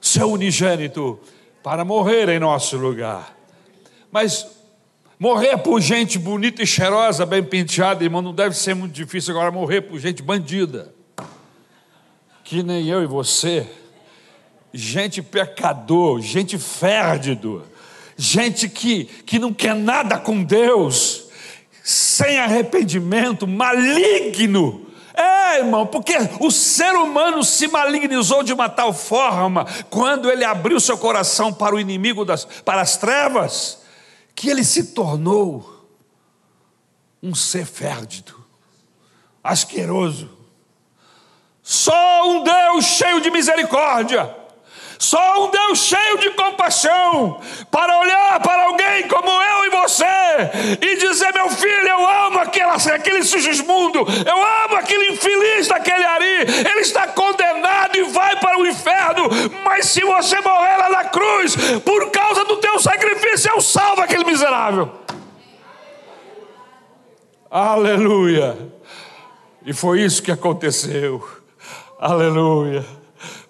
seu 0.00 0.30
unigênito, 0.30 1.18
para 1.62 1.84
morrer 1.84 2.28
em 2.28 2.38
nosso 2.38 2.76
lugar. 2.76 3.36
Mas 4.10 4.59
Morrer 5.20 5.58
por 5.58 5.82
gente 5.82 6.18
bonita 6.18 6.62
e 6.62 6.66
cheirosa, 6.66 7.26
bem 7.26 7.42
penteada, 7.44 8.02
irmão, 8.02 8.22
não 8.22 8.32
deve 8.32 8.56
ser 8.56 8.72
muito 8.72 8.94
difícil 8.94 9.34
agora 9.34 9.50
morrer 9.50 9.82
por 9.82 9.98
gente 9.98 10.22
bandida. 10.22 10.94
Que 12.42 12.62
nem 12.62 12.88
eu 12.88 13.02
e 13.02 13.06
você. 13.06 13.68
Gente 14.72 15.20
pecador, 15.20 16.22
gente 16.22 16.56
férdido, 16.56 17.62
gente 18.16 18.66
que, 18.66 19.04
que 19.26 19.38
não 19.38 19.52
quer 19.52 19.74
nada 19.74 20.16
com 20.16 20.42
Deus, 20.42 21.26
sem 21.84 22.38
arrependimento, 22.38 23.46
maligno. 23.46 24.86
É, 25.12 25.58
irmão, 25.58 25.86
porque 25.86 26.14
o 26.40 26.50
ser 26.50 26.94
humano 26.94 27.44
se 27.44 27.68
malignizou 27.68 28.42
de 28.42 28.54
uma 28.54 28.70
tal 28.70 28.94
forma 28.94 29.66
quando 29.90 30.30
ele 30.30 30.44
abriu 30.46 30.80
seu 30.80 30.96
coração 30.96 31.52
para 31.52 31.74
o 31.74 31.80
inimigo 31.80 32.24
das, 32.24 32.46
para 32.64 32.80
as 32.80 32.96
trevas 32.96 33.79
que 34.40 34.48
ele 34.48 34.64
se 34.64 34.94
tornou 34.94 35.86
um 37.22 37.34
ser 37.34 37.66
férdido, 37.66 38.42
asqueroso. 39.44 40.30
Só 41.62 42.26
um 42.26 42.42
Deus 42.42 42.86
cheio 42.86 43.20
de 43.20 43.30
misericórdia, 43.30 44.34
só 44.98 45.44
um 45.44 45.50
Deus 45.50 45.80
cheio 45.80 46.16
de 46.20 46.30
compaixão, 46.30 47.38
para 47.70 47.98
olhar 47.98 48.40
para 48.40 48.64
alguém 48.64 49.06
como 49.08 49.28
eu 49.28 49.64
e 49.66 49.70
você 49.70 50.06
e 50.80 50.96
dizer: 50.96 51.34
meu 51.34 51.50
filho, 51.50 51.88
eu 51.88 52.08
amo 52.08 52.38
aquela, 52.38 52.76
aquele 52.76 53.22
sujesmundo, 53.22 53.98
eu 53.98 54.64
amo 54.64 54.76
aquele 54.76 55.12
infeliz 55.12 55.68
daquele 55.68 56.04
Ari, 56.04 56.46
ele 56.70 56.80
está 56.80 57.08
condenado 57.08 57.94
e 57.94 58.04
vai 58.04 58.36
para 58.36 58.58
o 58.58 58.66
inferno, 58.66 59.28
mas 59.64 59.86
se 59.86 60.00
você 60.00 60.40
morrer 60.40 60.76
lá 60.78 60.88
na 60.88 61.04
cruz, 61.04 61.56
por 61.84 62.10
causa 62.10 62.44
do 62.46 62.56
teu 62.80 62.82
sacrifício, 62.82 63.50
eu 63.50 63.60
salvo 63.60 64.00
aquele 64.00 64.24
miserável. 64.24 64.90
Aleluia. 67.50 68.56
E 69.64 69.74
foi 69.74 70.00
isso 70.02 70.22
que 70.22 70.32
aconteceu. 70.32 71.22
Aleluia. 71.98 72.86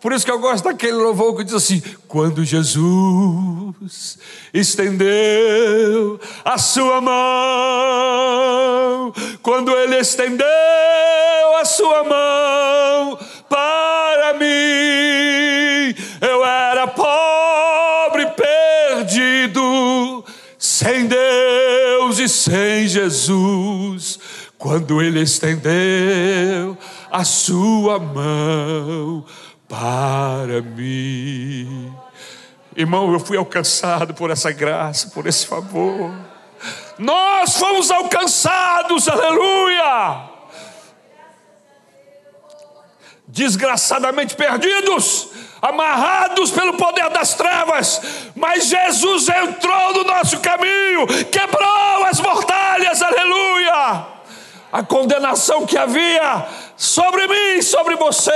Por 0.01 0.13
isso 0.13 0.25
que 0.25 0.33
eu 0.33 0.41
gosto 0.41 0.65
daquele 0.65 0.95
louvor 0.95 1.37
que 1.37 1.45
diz 1.45 1.55
assim: 1.55 1.81
quando 2.09 2.43
Jesus 2.45 4.19
estendeu 4.53 6.19
a 6.45 6.59
sua 6.59 7.01
mão, 7.01 7.13
quando 9.43 9.71
ele 9.77 9.97
estendeu 9.99 10.47
a 11.61 11.65
sua 11.65 12.03
mão 12.03 13.17
para 13.49 14.35
mim, 14.35 14.80
sem 22.51 22.89
Jesus. 22.89 24.19
Quando 24.59 25.01
ele 25.01 25.23
estendeu 25.23 26.77
a 27.11 27.25
sua 27.25 27.99
mão 27.99 29.25
para 29.69 30.61
mim. 30.61 31.95
Irmão, 32.77 33.13
eu 33.13 33.21
fui 33.21 33.37
alcançado 33.37 34.13
por 34.15 34.31
essa 34.31 34.51
graça, 34.53 35.11
por 35.11 35.27
esse 35.27 35.47
favor. 35.47 36.13
Nós 36.99 37.57
fomos 37.57 37.91
alcançados, 37.91 39.09
aleluia. 39.09 40.29
Desgraçadamente 43.27 44.35
perdidos, 44.35 45.29
amarrados 45.63 46.51
pelo 46.51 46.75
poder 46.75 47.09
das 47.11 47.35
trevas, 47.35 48.03
mas 48.35 48.67
Jesus 48.67 49.29
entrou 49.29 49.95
no 49.95 50.05
nosso 50.05 50.41
caminho, 50.41 51.07
quebrou 51.31 52.05
as. 52.07 52.20
A 54.73 54.83
condenação 54.83 55.67
que 55.67 55.77
havia 55.77 56.47
sobre 56.77 57.27
mim, 57.27 57.63
sobre 57.63 57.97
você. 57.97 58.31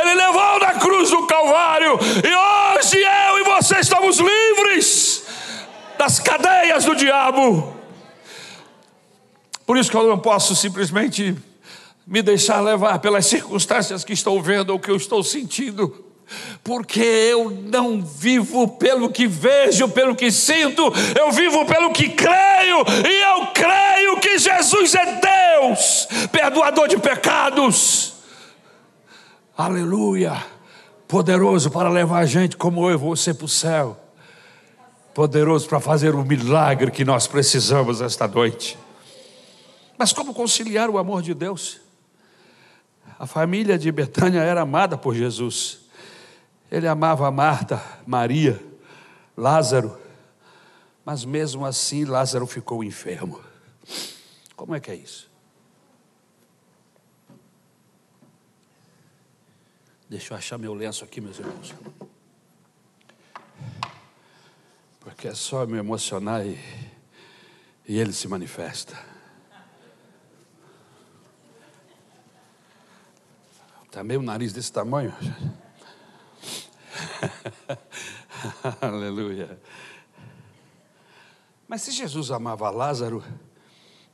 Ele 0.00 0.14
levou 0.14 0.58
na 0.58 0.74
cruz 0.74 1.10
do 1.10 1.26
Calvário. 1.26 1.98
E 2.24 2.78
hoje 2.78 2.98
eu 2.98 3.38
e 3.38 3.44
você 3.44 3.78
estamos 3.78 4.18
livres 4.18 5.24
das 5.98 6.18
cadeias 6.18 6.84
do 6.84 6.94
diabo. 6.94 7.76
Por 9.64 9.76
isso 9.76 9.90
que 9.90 9.96
eu 9.96 10.08
não 10.08 10.18
posso 10.18 10.54
simplesmente 10.54 11.36
me 12.06 12.22
deixar 12.22 12.60
levar 12.60 13.00
pelas 13.00 13.26
circunstâncias 13.26 14.04
que 14.04 14.12
estou 14.12 14.40
vendo 14.40 14.70
ou 14.70 14.78
que 14.78 14.90
eu 14.90 14.96
estou 14.96 15.22
sentindo 15.24 16.05
porque 16.62 17.00
eu 17.00 17.50
não 17.50 18.02
vivo 18.02 18.68
pelo 18.68 19.10
que 19.10 19.26
vejo, 19.26 19.88
pelo 19.88 20.14
que 20.14 20.30
sinto, 20.30 20.82
eu 21.18 21.30
vivo 21.30 21.64
pelo 21.66 21.92
que 21.92 22.08
creio, 22.08 22.84
e 23.06 23.22
eu 23.22 23.46
creio 23.48 24.20
que 24.20 24.38
Jesus 24.38 24.94
é 24.94 25.20
Deus, 25.20 26.08
perdoador 26.32 26.88
de 26.88 26.98
pecados. 26.98 28.14
Aleluia! 29.56 30.44
Poderoso 31.08 31.70
para 31.70 31.88
levar 31.88 32.18
a 32.18 32.26
gente 32.26 32.56
como 32.56 32.88
eu 32.90 32.94
e 32.94 32.96
você 32.96 33.32
para 33.32 33.44
o 33.44 33.48
céu. 33.48 33.96
Poderoso 35.14 35.68
para 35.68 35.80
fazer 35.80 36.14
o 36.14 36.24
milagre 36.24 36.90
que 36.90 37.04
nós 37.04 37.26
precisamos 37.26 38.00
esta 38.00 38.26
noite. 38.26 38.76
Mas 39.96 40.12
como 40.12 40.34
conciliar 40.34 40.90
o 40.90 40.98
amor 40.98 41.22
de 41.22 41.32
Deus? 41.32 41.80
A 43.18 43.26
família 43.26 43.78
de 43.78 43.90
Betânia 43.90 44.40
era 44.40 44.60
amada 44.60 44.98
por 44.98 45.14
Jesus. 45.14 45.85
Ele 46.70 46.88
amava 46.88 47.30
Marta, 47.30 47.82
Maria, 48.06 48.60
Lázaro, 49.36 50.00
Mas 51.04 51.24
mesmo 51.24 51.64
assim, 51.64 52.04
Lázaro 52.04 52.46
ficou 52.48 52.82
enfermo. 52.82 53.40
Como 54.56 54.74
é 54.74 54.80
que 54.80 54.90
é 54.90 54.94
isso? 54.96 55.30
Deixa 60.08 60.34
eu 60.34 60.38
achar 60.38 60.58
meu 60.58 60.74
lenço 60.74 61.04
aqui, 61.04 61.20
meus 61.20 61.38
irmãos. 61.38 61.74
Porque 64.98 65.28
é 65.28 65.34
só 65.34 65.64
me 65.64 65.78
emocionar 65.78 66.44
e, 66.44 66.58
e 67.86 67.98
ele 67.98 68.12
se 68.12 68.26
manifesta. 68.26 68.98
Está 73.84 74.02
meio 74.02 74.22
nariz 74.22 74.52
desse 74.52 74.72
tamanho. 74.72 75.14
Aleluia. 78.80 79.58
Mas 81.68 81.82
se 81.82 81.90
Jesus 81.90 82.30
amava 82.30 82.70
Lázaro, 82.70 83.22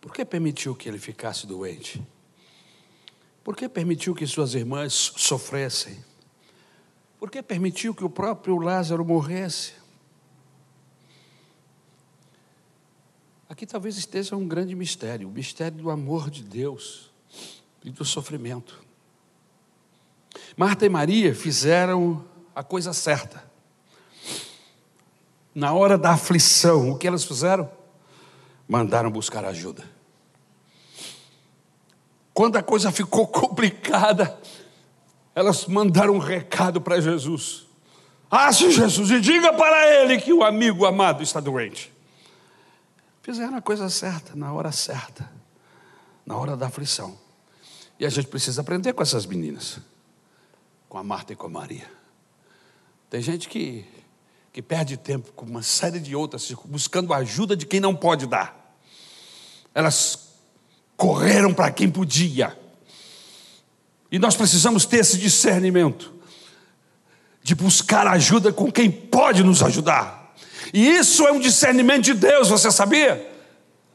por 0.00 0.12
que 0.12 0.24
permitiu 0.24 0.74
que 0.74 0.88
ele 0.88 0.98
ficasse 0.98 1.46
doente? 1.46 2.02
Por 3.44 3.56
que 3.56 3.68
permitiu 3.68 4.14
que 4.14 4.26
suas 4.26 4.54
irmãs 4.54 5.12
sofressem? 5.16 6.02
Por 7.18 7.30
que 7.30 7.42
permitiu 7.42 7.94
que 7.94 8.04
o 8.04 8.10
próprio 8.10 8.56
Lázaro 8.56 9.04
morresse? 9.04 9.74
Aqui 13.48 13.66
talvez 13.66 13.96
esteja 13.96 14.34
um 14.34 14.48
grande 14.48 14.74
mistério, 14.74 15.28
o 15.28 15.30
mistério 15.30 15.76
do 15.76 15.90
amor 15.90 16.30
de 16.30 16.42
Deus 16.42 17.10
e 17.84 17.90
do 17.90 18.04
sofrimento. 18.04 18.82
Marta 20.56 20.86
e 20.86 20.88
Maria 20.88 21.34
fizeram 21.34 22.24
a 22.54 22.62
coisa 22.62 22.92
certa. 22.92 23.42
Na 25.54 25.72
hora 25.72 25.98
da 25.98 26.12
aflição, 26.12 26.90
o 26.90 26.98
que 26.98 27.06
elas 27.06 27.24
fizeram? 27.24 27.70
Mandaram 28.66 29.10
buscar 29.10 29.44
ajuda. 29.44 29.84
Quando 32.32 32.56
a 32.56 32.62
coisa 32.62 32.90
ficou 32.90 33.26
complicada, 33.28 34.38
elas 35.34 35.66
mandaram 35.66 36.14
um 36.14 36.18
recado 36.18 36.80
para 36.80 37.00
Jesus. 37.00 37.66
Ache 38.30 38.70
Jesus 38.70 39.10
e 39.10 39.20
diga 39.20 39.52
para 39.52 39.86
ele 39.94 40.18
que 40.18 40.32
o 40.32 40.42
amigo 40.42 40.86
amado 40.86 41.22
está 41.22 41.38
doente. 41.38 41.92
Fizeram 43.22 43.56
a 43.56 43.62
coisa 43.62 43.88
certa, 43.90 44.34
na 44.34 44.52
hora 44.52 44.72
certa, 44.72 45.30
na 46.24 46.36
hora 46.36 46.56
da 46.56 46.66
aflição. 46.66 47.16
E 48.00 48.06
a 48.06 48.08
gente 48.08 48.28
precisa 48.28 48.62
aprender 48.62 48.94
com 48.94 49.02
essas 49.02 49.26
meninas, 49.26 49.78
com 50.88 50.96
a 50.98 51.04
Marta 51.04 51.34
e 51.34 51.36
com 51.36 51.46
a 51.46 51.50
Maria. 51.50 52.01
Tem 53.12 53.20
gente 53.20 53.46
que, 53.46 53.84
que 54.54 54.62
perde 54.62 54.96
tempo 54.96 55.32
com 55.32 55.44
uma 55.44 55.62
série 55.62 56.00
de 56.00 56.16
outras, 56.16 56.50
buscando 56.64 57.12
ajuda 57.12 57.54
de 57.54 57.66
quem 57.66 57.78
não 57.78 57.94
pode 57.94 58.26
dar. 58.26 58.74
Elas 59.74 60.30
correram 60.96 61.52
para 61.52 61.70
quem 61.70 61.90
podia. 61.90 62.58
E 64.10 64.18
nós 64.18 64.34
precisamos 64.34 64.86
ter 64.86 65.00
esse 65.00 65.18
discernimento 65.18 66.10
de 67.42 67.54
buscar 67.54 68.06
ajuda 68.06 68.50
com 68.50 68.72
quem 68.72 68.90
pode 68.90 69.42
nos 69.42 69.62
ajudar. 69.62 70.34
E 70.72 70.88
isso 70.88 71.28
é 71.28 71.32
um 71.32 71.38
discernimento 71.38 72.04
de 72.04 72.14
Deus, 72.14 72.48
você 72.48 72.70
sabia? 72.70 73.30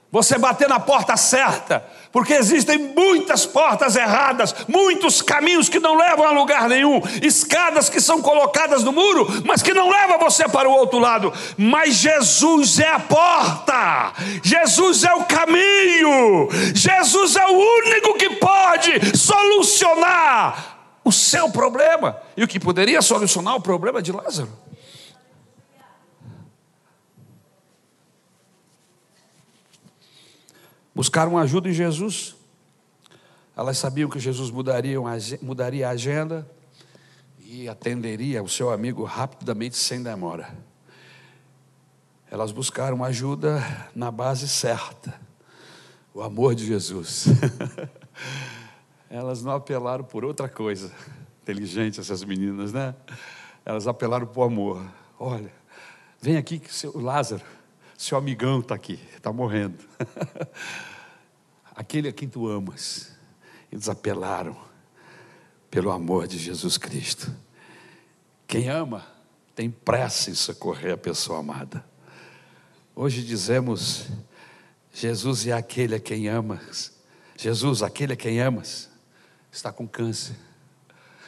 Você 0.09 0.37
bater 0.37 0.69
na 0.69 0.79
porta 0.79 1.17
certa, 1.17 1.85
porque 2.13 2.33
existem 2.33 2.77
muitas 2.77 3.45
portas 3.45 3.97
erradas, 3.97 4.55
muitos 4.67 5.21
caminhos 5.21 5.67
que 5.67 5.81
não 5.81 5.97
levam 5.97 6.25
a 6.25 6.31
lugar 6.31 6.69
nenhum, 6.69 7.01
escadas 7.21 7.89
que 7.89 7.99
são 7.99 8.21
colocadas 8.21 8.83
no 8.83 8.93
muro, 8.93 9.27
mas 9.45 9.61
que 9.61 9.73
não 9.73 9.89
levam 9.89 10.17
você 10.17 10.47
para 10.47 10.69
o 10.69 10.71
outro 10.71 10.97
lado. 10.97 11.33
Mas 11.57 11.95
Jesus 11.95 12.79
é 12.79 12.87
a 12.87 12.99
porta, 12.99 14.13
Jesus 14.41 15.03
é 15.03 15.13
o 15.13 15.25
caminho, 15.25 16.47
Jesus 16.73 17.35
é 17.35 17.45
o 17.45 17.57
único 17.57 18.13
que 18.13 18.29
pode 18.37 19.17
solucionar 19.17 20.77
o 21.03 21.11
seu 21.11 21.49
problema 21.49 22.17
e 22.35 22.43
o 22.43 22.47
que 22.47 22.59
poderia 22.59 23.01
solucionar 23.01 23.55
o 23.55 23.61
problema 23.61 24.01
de 24.01 24.13
Lázaro. 24.13 24.66
Buscaram 30.97 31.37
ajuda 31.37 31.69
em 31.69 31.73
Jesus. 31.73 32.35
Elas 33.55 33.77
sabiam 33.77 34.09
que 34.09 34.17
Jesus 34.17 34.49
mudaria, 34.49 34.97
mudaria 35.43 35.87
a 35.87 35.91
agenda 35.91 36.49
e 37.39 37.69
atenderia 37.69 38.41
o 38.41 38.49
seu 38.49 38.71
amigo 38.71 39.03
rapidamente, 39.03 39.77
sem 39.77 40.01
demora. 40.01 40.57
Elas 42.31 42.51
buscaram 42.51 43.03
ajuda 43.03 43.63
na 43.93 44.09
base 44.09 44.47
certa, 44.47 45.13
o 46.15 46.23
amor 46.23 46.55
de 46.55 46.65
Jesus. 46.65 47.25
Elas 49.07 49.43
não 49.43 49.51
apelaram 49.51 50.03
por 50.03 50.25
outra 50.25 50.49
coisa. 50.49 50.91
Inteligente 51.43 51.99
essas 51.99 52.23
meninas, 52.23 52.73
né? 52.73 52.95
Elas 53.63 53.87
apelaram 53.87 54.25
por 54.25 54.47
amor. 54.47 54.83
Olha, 55.19 55.53
vem 56.19 56.37
aqui 56.37 56.57
que 56.57 56.73
seu 56.73 56.99
Lázaro 56.99 57.56
seu 57.97 58.15
amigão 58.15 58.59
está 58.59 58.75
aqui, 58.75 58.99
está 59.15 59.33
morrendo. 59.33 59.83
Aquele 61.75 62.07
a 62.09 62.13
quem 62.13 62.29
tu 62.29 62.47
amas. 62.47 63.11
Eles 63.71 63.89
apelaram 63.89 64.55
pelo 65.69 65.91
amor 65.91 66.27
de 66.27 66.37
Jesus 66.37 66.77
Cristo. 66.77 67.35
Quem 68.47 68.69
ama 68.69 69.05
tem 69.55 69.69
pressa 69.71 70.29
em 70.29 70.35
socorrer 70.35 70.93
a 70.93 70.97
pessoa 70.97 71.39
amada. 71.39 71.83
Hoje 72.95 73.23
dizemos: 73.23 74.07
Jesus 74.93 75.47
é 75.47 75.51
aquele 75.51 75.95
a 75.95 75.99
quem 75.99 76.27
amas. 76.27 76.95
Jesus, 77.35 77.83
aquele 77.83 78.13
a 78.13 78.15
quem 78.15 78.39
amas, 78.39 78.89
está 79.51 79.71
com 79.71 79.87
câncer. 79.87 80.35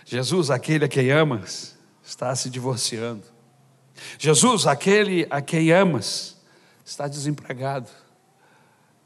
Jesus, 0.05 0.49
aquele 0.49 0.86
a 0.86 0.88
quem 0.88 1.12
amas, 1.12 1.77
está 2.03 2.36
se 2.36 2.49
divorciando. 2.49 3.23
Jesus, 4.17 4.65
aquele 4.65 5.27
a 5.29 5.41
quem 5.41 5.71
amas, 5.71 6.38
está 6.89 7.08
desempregado. 7.08 7.89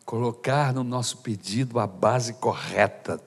Colocar 0.05 0.73
no 0.73 0.83
nosso 0.83 1.17
pedido 1.17 1.79
a 1.79 1.85
base 1.85 2.33
correta. 2.35 3.19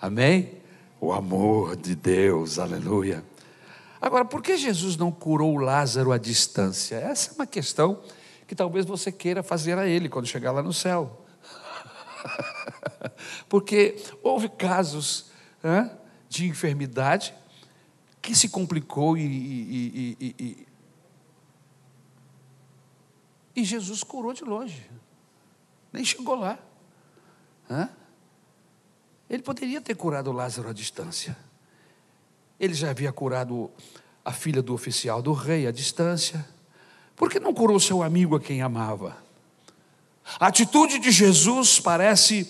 Amém? 0.00 0.60
O 1.00 1.12
amor 1.12 1.74
de 1.74 1.94
Deus, 1.94 2.58
aleluia. 2.58 3.24
Agora, 4.00 4.24
por 4.24 4.42
que 4.42 4.56
Jesus 4.58 4.96
não 4.96 5.10
curou 5.10 5.56
Lázaro 5.56 6.12
à 6.12 6.18
distância? 6.18 6.96
Essa 6.96 7.30
é 7.30 7.34
uma 7.34 7.46
questão 7.46 8.02
que 8.46 8.54
talvez 8.54 8.84
você 8.84 9.10
queira 9.10 9.42
fazer 9.42 9.78
a 9.78 9.86
ele 9.86 10.10
quando 10.10 10.26
chegar 10.26 10.52
lá 10.52 10.62
no 10.62 10.72
céu. 10.72 11.24
Porque 13.48 13.96
houve 14.22 14.50
casos 14.50 15.30
hein, 15.62 15.90
de 16.28 16.46
enfermidade 16.46 17.34
que 18.20 18.34
se 18.34 18.48
complicou 18.48 19.16
e, 19.16 19.22
e, 19.22 20.16
e, 20.20 20.34
e 20.38 20.66
Jesus 23.62 24.02
curou 24.02 24.32
de 24.32 24.42
longe, 24.42 24.90
nem 25.92 26.04
chegou 26.04 26.34
lá. 26.34 26.58
Hã? 27.70 27.90
Ele 29.28 29.42
poderia 29.42 29.80
ter 29.80 29.94
curado 29.94 30.32
Lázaro 30.32 30.68
à 30.68 30.72
distância. 30.72 31.36
Ele 32.58 32.74
já 32.74 32.90
havia 32.90 33.12
curado 33.12 33.70
a 34.24 34.32
filha 34.32 34.62
do 34.62 34.72
oficial 34.72 35.20
do 35.20 35.32
rei 35.32 35.66
à 35.66 35.70
distância. 35.70 36.44
Por 37.14 37.30
que 37.30 37.38
não 37.38 37.54
curou 37.54 37.78
seu 37.78 38.02
amigo 38.02 38.34
a 38.34 38.40
quem 38.40 38.62
amava? 38.62 39.16
A 40.40 40.46
atitude 40.46 40.98
de 40.98 41.10
Jesus 41.10 41.78
parece 41.78 42.48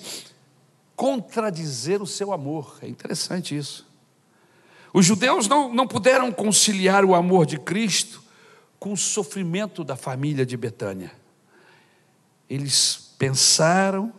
contradizer 0.97 2.01
o 2.01 2.07
seu 2.07 2.33
amor. 2.33 2.79
É 2.81 2.89
interessante 2.89 3.57
isso. 3.57 3.87
Os 4.93 5.05
judeus 5.05 5.49
não, 5.49 5.75
não 5.75 5.87
puderam 5.87 6.31
conciliar 6.31 7.05
o 7.05 7.15
amor 7.15 7.45
de 7.45 7.59
Cristo 7.59 8.24
com 8.85 8.93
o 8.93 8.99
sofrimento 8.99 9.83
da 9.83 9.97
família 9.97 10.45
de 10.45 10.59
Betânia. 10.59 11.11
Eles 12.51 13.15
pensaram 13.17 14.13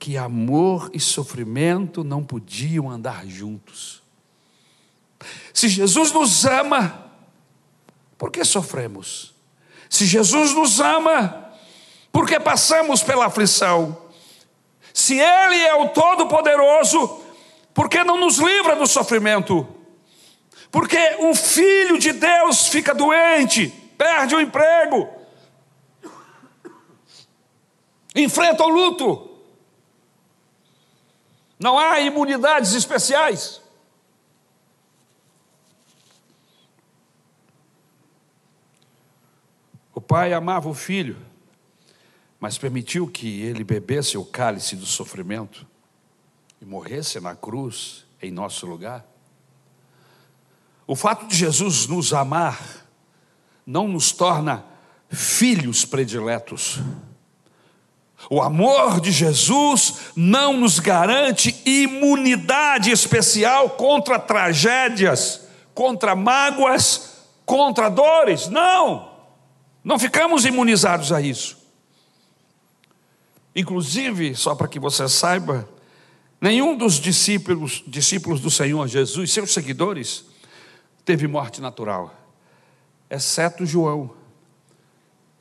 que 0.00 0.16
amor 0.16 0.90
e 0.92 0.98
sofrimento 0.98 2.02
não 2.02 2.24
podiam 2.24 2.90
andar 2.90 3.24
juntos. 3.24 4.02
Se 5.52 5.68
Jesus 5.68 6.10
nos 6.10 6.44
ama, 6.44 7.08
por 8.18 8.32
que 8.32 8.44
sofremos? 8.44 9.32
Se 9.88 10.06
Jesus 10.06 10.52
nos 10.54 10.80
ama, 10.80 11.52
por 12.10 12.26
que 12.26 12.40
passamos 12.40 13.00
pela 13.00 13.26
aflição? 13.26 13.96
Se 14.92 15.20
Ele 15.20 15.60
é 15.60 15.74
o 15.76 15.90
Todo-Poderoso, 15.90 17.22
por 17.72 17.88
que 17.88 18.02
não 18.02 18.18
nos 18.18 18.38
livra 18.38 18.74
do 18.74 18.88
sofrimento? 18.88 19.64
Porque 20.72 20.98
um 21.20 21.32
filho 21.32 21.96
de 21.96 22.12
Deus 22.12 22.66
fica 22.66 22.92
doente, 22.92 23.83
perde 23.96 24.34
o 24.34 24.40
emprego, 24.40 25.08
enfrenta 28.14 28.64
o 28.64 28.68
luto. 28.68 29.30
Não 31.58 31.78
há 31.78 32.00
imunidades 32.00 32.72
especiais. 32.72 33.60
O 39.94 40.00
pai 40.00 40.32
amava 40.32 40.68
o 40.68 40.74
filho, 40.74 41.16
mas 42.38 42.58
permitiu 42.58 43.08
que 43.08 43.40
ele 43.42 43.64
bebesse 43.64 44.18
o 44.18 44.24
cálice 44.24 44.76
do 44.76 44.84
sofrimento 44.84 45.66
e 46.60 46.64
morresse 46.64 47.20
na 47.20 47.34
cruz 47.34 48.04
em 48.20 48.30
nosso 48.30 48.66
lugar. 48.66 49.06
O 50.86 50.94
fato 50.94 51.26
de 51.26 51.36
Jesus 51.36 51.86
nos 51.86 52.12
amar 52.12 52.83
não 53.66 53.88
nos 53.88 54.12
torna 54.12 54.64
filhos 55.10 55.84
prediletos. 55.84 56.80
O 58.30 58.40
amor 58.40 59.00
de 59.00 59.10
Jesus 59.10 60.12
não 60.16 60.56
nos 60.56 60.78
garante 60.78 61.54
imunidade 61.66 62.90
especial 62.90 63.70
contra 63.70 64.18
tragédias, 64.18 65.42
contra 65.74 66.16
mágoas, 66.16 67.18
contra 67.44 67.90
dores. 67.90 68.48
Não! 68.48 69.12
Não 69.82 69.98
ficamos 69.98 70.46
imunizados 70.46 71.12
a 71.12 71.20
isso. 71.20 71.58
Inclusive, 73.54 74.34
só 74.34 74.54
para 74.54 74.66
que 74.66 74.80
você 74.80 75.06
saiba, 75.08 75.68
nenhum 76.40 76.76
dos 76.76 76.94
discípulos, 76.94 77.84
discípulos 77.86 78.40
do 78.40 78.50
Senhor 78.50 78.88
Jesus, 78.88 79.30
seus 79.30 79.52
seguidores, 79.52 80.24
teve 81.04 81.28
morte 81.28 81.60
natural, 81.60 82.12
exceto 83.10 83.64
João. 83.66 84.10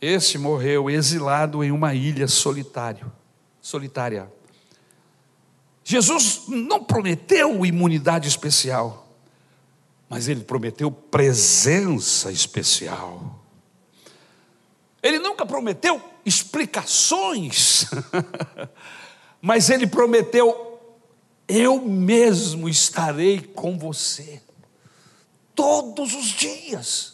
Esse 0.01 0.37
morreu 0.37 0.89
exilado 0.89 1.63
em 1.63 1.71
uma 1.71 1.93
ilha 1.93 2.27
solitário, 2.27 3.11
solitária. 3.61 4.31
Jesus 5.83 6.43
não 6.47 6.83
prometeu 6.83 7.65
imunidade 7.65 8.27
especial, 8.27 9.07
mas 10.09 10.27
ele 10.27 10.43
prometeu 10.43 10.91
presença 10.91 12.31
especial. 12.31 13.39
Ele 15.01 15.19
nunca 15.19 15.45
prometeu 15.45 16.01
explicações, 16.25 17.85
mas 19.41 19.69
ele 19.69 19.85
prometeu: 19.85 20.73
eu 21.47 21.81
mesmo 21.81 22.69
estarei 22.69 23.41
com 23.41 23.77
você 23.77 24.41
todos 25.53 26.13
os 26.13 26.27
dias. 26.27 27.12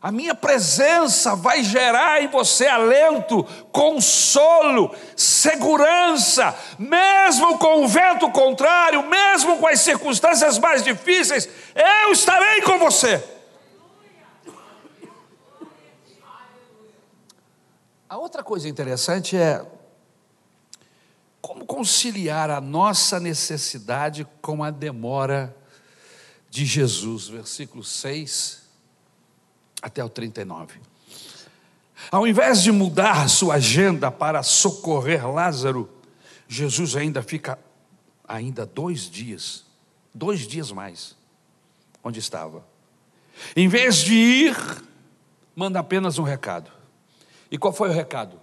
A 0.00 0.12
minha 0.12 0.32
presença 0.32 1.34
vai 1.34 1.64
gerar 1.64 2.22
em 2.22 2.28
você 2.28 2.68
alento, 2.68 3.42
consolo, 3.72 4.94
segurança, 5.16 6.56
mesmo 6.78 7.58
com 7.58 7.82
o 7.82 7.88
vento 7.88 8.30
contrário, 8.30 9.04
mesmo 9.08 9.58
com 9.58 9.66
as 9.66 9.80
circunstâncias 9.80 10.56
mais 10.56 10.84
difíceis, 10.84 11.48
eu 11.74 12.12
estarei 12.12 12.62
com 12.62 12.78
você. 12.78 13.22
A 18.08 18.16
outra 18.16 18.44
coisa 18.44 18.68
interessante 18.68 19.36
é 19.36 19.66
como 21.42 21.66
conciliar 21.66 22.50
a 22.50 22.60
nossa 22.60 23.18
necessidade 23.18 24.24
com 24.40 24.62
a 24.62 24.70
demora 24.70 25.54
de 26.48 26.64
Jesus, 26.64 27.26
versículo 27.26 27.82
6 27.82 28.67
até 29.82 30.04
o 30.04 30.08
39. 30.08 30.80
Ao 32.10 32.26
invés 32.26 32.62
de 32.62 32.72
mudar 32.72 33.28
sua 33.28 33.54
agenda 33.54 34.10
para 34.10 34.42
socorrer 34.42 35.28
Lázaro, 35.28 35.90
Jesus 36.46 36.96
ainda 36.96 37.22
fica 37.22 37.58
ainda 38.26 38.64
dois 38.64 39.10
dias, 39.10 39.64
dois 40.14 40.46
dias 40.46 40.70
mais, 40.70 41.16
onde 42.02 42.18
estava. 42.18 42.64
Em 43.54 43.68
vez 43.68 43.96
de 43.96 44.14
ir, 44.14 44.56
manda 45.54 45.78
apenas 45.78 46.18
um 46.18 46.22
recado. 46.22 46.70
E 47.50 47.58
qual 47.58 47.72
foi 47.72 47.88
o 47.88 47.92
recado? 47.92 48.40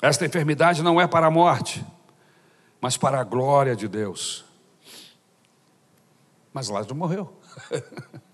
Esta 0.00 0.26
enfermidade 0.26 0.82
não 0.82 1.00
é 1.00 1.06
para 1.06 1.26
a 1.26 1.30
morte, 1.30 1.84
mas 2.80 2.96
para 2.96 3.20
a 3.20 3.24
glória 3.24 3.76
de 3.76 3.86
Deus. 3.86 4.44
Mas 6.52 6.68
Lázaro 6.68 6.94
morreu. 6.94 7.32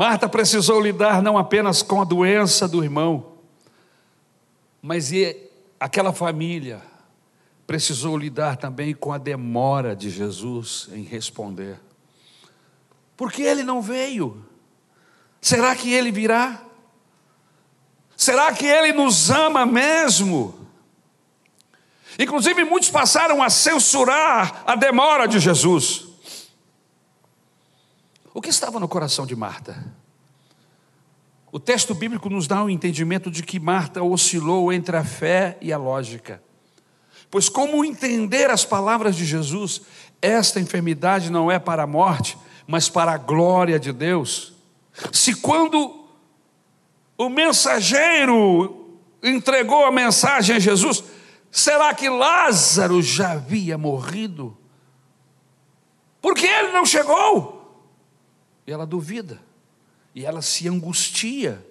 Marta 0.00 0.26
precisou 0.30 0.80
lidar 0.80 1.20
não 1.20 1.36
apenas 1.36 1.82
com 1.82 2.00
a 2.00 2.04
doença 2.04 2.66
do 2.66 2.82
irmão, 2.82 3.34
mas 4.80 5.10
aquela 5.78 6.10
família 6.10 6.80
precisou 7.66 8.16
lidar 8.16 8.56
também 8.56 8.94
com 8.94 9.12
a 9.12 9.18
demora 9.18 9.94
de 9.94 10.08
Jesus 10.08 10.88
em 10.94 11.02
responder. 11.02 11.78
Porque 13.14 13.42
ele 13.42 13.62
não 13.62 13.82
veio? 13.82 14.42
Será 15.38 15.76
que 15.76 15.92
ele 15.92 16.10
virá? 16.10 16.62
Será 18.16 18.54
que 18.54 18.64
ele 18.64 18.94
nos 18.94 19.28
ama 19.30 19.66
mesmo? 19.66 20.66
Inclusive, 22.18 22.64
muitos 22.64 22.88
passaram 22.88 23.42
a 23.42 23.50
censurar 23.50 24.62
a 24.66 24.74
demora 24.76 25.28
de 25.28 25.38
Jesus. 25.38 26.09
O 28.32 28.40
que 28.40 28.48
estava 28.48 28.78
no 28.78 28.88
coração 28.88 29.26
de 29.26 29.34
Marta? 29.34 29.92
O 31.52 31.58
texto 31.58 31.94
bíblico 31.94 32.30
nos 32.30 32.46
dá 32.46 32.62
o 32.62 32.66
um 32.66 32.70
entendimento 32.70 33.30
de 33.30 33.42
que 33.42 33.58
Marta 33.58 34.02
oscilou 34.02 34.72
entre 34.72 34.96
a 34.96 35.04
fé 35.04 35.58
e 35.60 35.72
a 35.72 35.78
lógica. 35.78 36.42
Pois, 37.30 37.48
como 37.48 37.84
entender 37.84 38.50
as 38.50 38.64
palavras 38.64 39.16
de 39.16 39.24
Jesus? 39.24 39.82
Esta 40.22 40.60
enfermidade 40.60 41.30
não 41.30 41.50
é 41.50 41.58
para 41.58 41.84
a 41.84 41.86
morte, 41.86 42.38
mas 42.66 42.88
para 42.88 43.12
a 43.12 43.18
glória 43.18 43.78
de 43.78 43.92
Deus. 43.92 44.52
Se 45.12 45.34
quando 45.34 46.06
o 47.16 47.28
mensageiro 47.28 48.98
entregou 49.22 49.84
a 49.84 49.90
mensagem 49.90 50.56
a 50.56 50.58
Jesus, 50.58 51.02
Será 51.50 51.92
que 51.92 52.08
Lázaro 52.08 53.02
já 53.02 53.32
havia 53.32 53.76
morrido? 53.76 54.56
Porque 56.22 56.46
ele 56.46 56.70
não 56.70 56.86
chegou. 56.86 57.59
E 58.70 58.72
ela 58.72 58.86
duvida. 58.86 59.42
E 60.14 60.24
ela 60.24 60.40
se 60.40 60.68
angustia. 60.68 61.66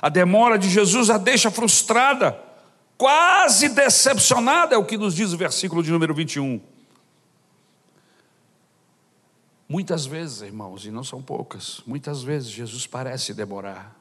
A 0.00 0.08
demora 0.08 0.56
de 0.56 0.70
Jesus 0.70 1.10
a 1.10 1.18
deixa 1.18 1.50
frustrada, 1.50 2.40
quase 2.96 3.68
decepcionada, 3.70 4.76
é 4.76 4.78
o 4.78 4.84
que 4.84 4.96
nos 4.96 5.16
diz 5.16 5.32
o 5.32 5.36
versículo 5.36 5.82
de 5.82 5.90
número 5.90 6.14
21. 6.14 6.60
Muitas 9.68 10.06
vezes, 10.06 10.42
irmãos, 10.42 10.86
e 10.86 10.92
não 10.92 11.02
são 11.02 11.20
poucas, 11.20 11.82
muitas 11.84 12.22
vezes 12.22 12.50
Jesus 12.50 12.86
parece 12.86 13.34
demorar. 13.34 13.92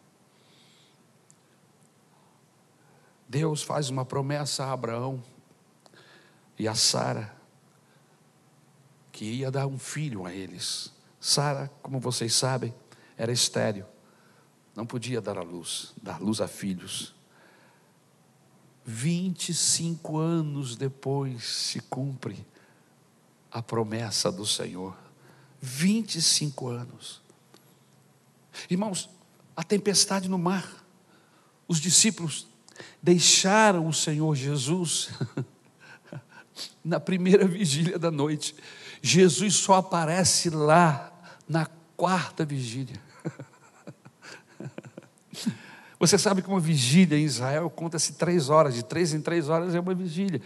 Deus 3.28 3.64
faz 3.64 3.90
uma 3.90 4.06
promessa 4.06 4.66
a 4.66 4.74
Abraão 4.74 5.24
e 6.60 6.68
a 6.68 6.76
Sara, 6.76 7.36
que 9.12 9.26
ia 9.26 9.50
dar 9.50 9.66
um 9.66 9.80
filho 9.80 10.24
a 10.28 10.32
eles. 10.32 10.94
Sara, 11.26 11.72
como 11.82 12.02
vocês 12.02 12.34
sabem, 12.34 12.76
era 13.16 13.32
estéril, 13.32 13.86
não 14.76 14.86
podia 14.86 15.22
dar 15.22 15.38
a 15.38 15.42
luz, 15.42 15.94
dar 16.04 16.22
luz 16.22 16.42
a 16.42 16.50
filhos. 16.50 17.16
25 18.84 20.18
anos 20.18 20.76
depois 20.76 21.46
se 21.46 21.80
cumpre 21.80 22.46
a 23.50 23.62
promessa 23.62 24.30
do 24.30 24.46
Senhor. 24.46 24.98
25 25.62 26.68
anos. 26.68 27.22
Irmãos, 28.70 29.10
a 29.56 29.64
tempestade 29.64 30.28
no 30.28 30.38
mar, 30.38 30.86
os 31.70 31.80
discípulos 31.80 32.48
deixaram 33.02 33.88
o 33.88 33.94
Senhor 33.94 34.36
Jesus 34.36 35.12
na 36.84 37.00
primeira 37.00 37.48
vigília 37.48 37.98
da 37.98 38.12
noite. 38.12 38.54
Jesus 39.02 39.56
só 39.56 39.76
aparece 39.76 40.50
lá 40.50 41.12
na 41.48 41.68
quarta 41.96 42.46
vigília. 42.46 43.00
Você 46.00 46.18
sabe 46.18 46.42
que 46.42 46.50
uma 46.50 46.60
vigília 46.60 47.18
em 47.18 47.24
Israel 47.24 47.70
conta-se 47.70 48.14
três 48.14 48.50
horas, 48.50 48.76
de 48.76 48.84
três 48.84 49.14
em 49.14 49.22
três 49.22 49.50
horas 49.50 49.74
é 49.74 49.80
uma 49.80 49.94
vigília. 49.94 50.42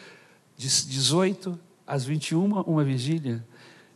De 0.55 0.67
18 0.67 1.59
às 1.85 2.05
21, 2.05 2.61
uma 2.61 2.83
vigília. 2.83 3.45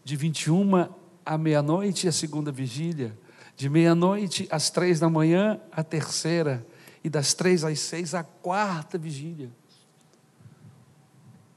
De 0.03 0.15
21 0.15 0.89
à 1.25 1.37
meia-noite, 1.37 2.07
a 2.07 2.11
segunda 2.11 2.51
vigília. 2.51 3.17
De 3.55 3.69
meia-noite 3.69 4.47
às 4.49 4.69
três 4.69 4.99
da 4.99 5.09
manhã, 5.09 5.59
a 5.71 5.83
terceira 5.83 6.65
e 7.03 7.09
das 7.09 7.33
três 7.33 7.63
às 7.63 7.79
seis, 7.79 8.15
a 8.15 8.23
quarta 8.23 8.97
vigília. 8.97 9.51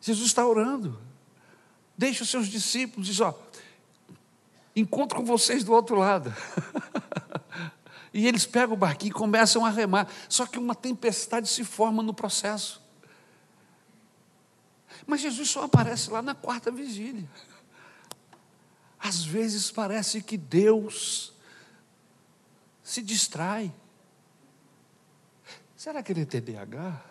Jesus 0.00 0.26
está 0.26 0.46
orando. 0.46 0.98
Deixa 1.96 2.24
os 2.24 2.30
seus 2.30 2.48
discípulos, 2.48 3.06
diz: 3.06 3.20
ó, 3.20 3.38
encontro 4.74 5.18
com 5.18 5.24
vocês 5.24 5.64
do 5.64 5.72
outro 5.72 5.96
lado. 5.96 6.34
e 8.12 8.26
eles 8.26 8.46
pegam 8.46 8.74
o 8.74 8.78
barquinho 8.78 9.10
e 9.10 9.14
começam 9.14 9.64
a 9.64 9.70
remar. 9.70 10.08
Só 10.28 10.46
que 10.46 10.58
uma 10.58 10.74
tempestade 10.74 11.48
se 11.48 11.64
forma 11.64 12.02
no 12.02 12.14
processo. 12.14 12.82
Mas 15.06 15.20
Jesus 15.20 15.50
só 15.50 15.64
aparece 15.64 16.10
lá 16.10 16.22
na 16.22 16.34
quarta 16.34 16.70
vigília. 16.70 17.28
Às 18.98 19.24
vezes 19.24 19.70
parece 19.70 20.22
que 20.22 20.36
Deus 20.36 21.32
se 22.82 23.02
distrai. 23.02 23.72
Será 25.76 26.02
que 26.02 26.12
ele 26.12 26.24
tem 26.24 26.40
TDAH? 26.40 27.02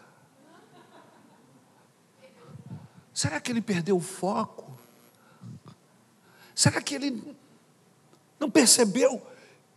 Será 3.14 3.40
que 3.40 3.52
ele 3.52 3.62
perdeu 3.62 3.98
o 3.98 4.02
foco? 4.02 4.76
Será 6.56 6.82
que 6.82 6.96
ele 6.96 7.38
não 8.44 8.52
percebeu 8.52 9.26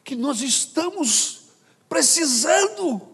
que 0.03 0.17
nós 0.17 0.41
estamos 0.41 1.43
precisando? 1.89 3.09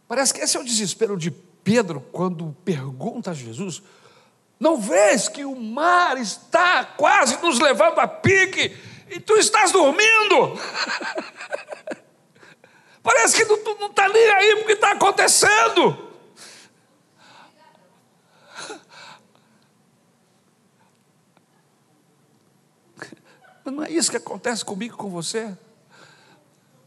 Parece 0.07 0.31
que 0.35 0.41
esse 0.41 0.55
é 0.55 0.59
o 0.59 0.63
desespero 0.63 1.17
de 1.17 1.31
Pedro 1.31 1.99
quando 2.11 2.55
pergunta 2.63 3.31
a 3.31 3.33
Jesus: 3.33 3.81
Não 4.59 4.79
vês 4.79 5.27
que 5.27 5.43
o 5.43 5.55
mar 5.55 6.15
está 6.21 6.85
quase 6.85 7.41
nos 7.41 7.59
levando 7.59 7.97
a 7.97 8.07
pique 8.07 8.77
e 9.09 9.19
tu 9.19 9.33
estás 9.33 9.71
dormindo? 9.71 10.53
Parece 13.07 13.37
que 13.37 13.45
não 13.45 13.87
está 13.87 14.09
nem 14.09 14.29
aí 14.31 14.57
porque 14.57 14.73
está 14.73 14.91
acontecendo. 14.91 16.11
Mas 23.63 23.73
não 23.73 23.83
é 23.85 23.89
isso 23.89 24.11
que 24.11 24.17
acontece 24.17 24.65
comigo 24.65 24.97
com 24.97 25.09
você? 25.09 25.57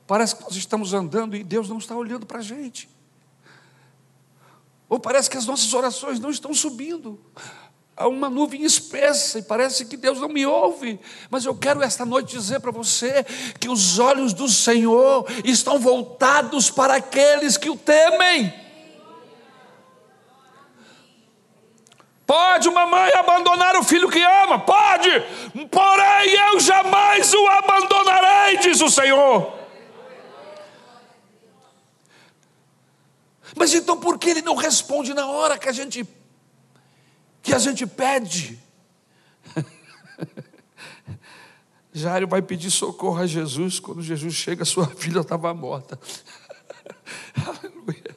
Parece 0.06 0.36
que 0.36 0.42
nós 0.42 0.54
estamos 0.56 0.92
andando 0.92 1.34
e 1.34 1.42
Deus 1.42 1.70
não 1.70 1.78
está 1.78 1.96
olhando 1.96 2.26
para 2.26 2.40
a 2.40 2.42
gente. 2.42 2.86
Ou 4.90 5.00
parece 5.00 5.30
que 5.30 5.38
as 5.38 5.46
nossas 5.46 5.72
orações 5.72 6.20
não 6.20 6.28
estão 6.28 6.52
subindo. 6.52 7.18
Há 8.00 8.08
uma 8.08 8.30
nuvem 8.30 8.64
espessa 8.64 9.40
e 9.40 9.42
parece 9.42 9.84
que 9.84 9.94
Deus 9.94 10.18
não 10.18 10.30
me 10.30 10.46
ouve. 10.46 10.98
Mas 11.28 11.44
eu 11.44 11.54
quero 11.54 11.82
esta 11.82 12.02
noite 12.06 12.34
dizer 12.34 12.58
para 12.58 12.70
você 12.70 13.26
que 13.60 13.68
os 13.68 13.98
olhos 13.98 14.32
do 14.32 14.48
Senhor 14.48 15.26
estão 15.44 15.78
voltados 15.78 16.70
para 16.70 16.94
aqueles 16.94 17.58
que 17.58 17.68
o 17.68 17.76
temem. 17.76 18.54
Pode 22.26 22.70
uma 22.70 22.86
mãe 22.86 23.12
abandonar 23.12 23.76
o 23.76 23.84
filho 23.84 24.08
que 24.08 24.22
ama? 24.22 24.60
Pode, 24.60 25.10
porém 25.70 26.30
eu 26.48 26.58
jamais 26.58 27.34
o 27.34 27.48
abandonarei, 27.48 28.56
diz 28.60 28.80
o 28.80 28.88
Senhor. 28.88 29.52
Mas 33.54 33.74
então 33.74 34.00
por 34.00 34.18
que 34.18 34.30
ele 34.30 34.40
não 34.40 34.54
responde 34.54 35.12
na 35.12 35.26
hora 35.26 35.58
que 35.58 35.68
a 35.68 35.72
gente 35.72 36.02
que 37.42 37.54
a 37.54 37.58
gente 37.58 37.86
pede? 37.86 38.58
Jairo 41.92 42.28
vai 42.28 42.40
pedir 42.40 42.70
socorro 42.70 43.18
a 43.18 43.26
Jesus 43.26 43.80
quando 43.80 44.02
Jesus 44.02 44.34
chega, 44.34 44.64
sua 44.64 44.86
filha 44.86 45.20
estava 45.20 45.52
morta. 45.52 45.98
Aleluia. 47.34 48.16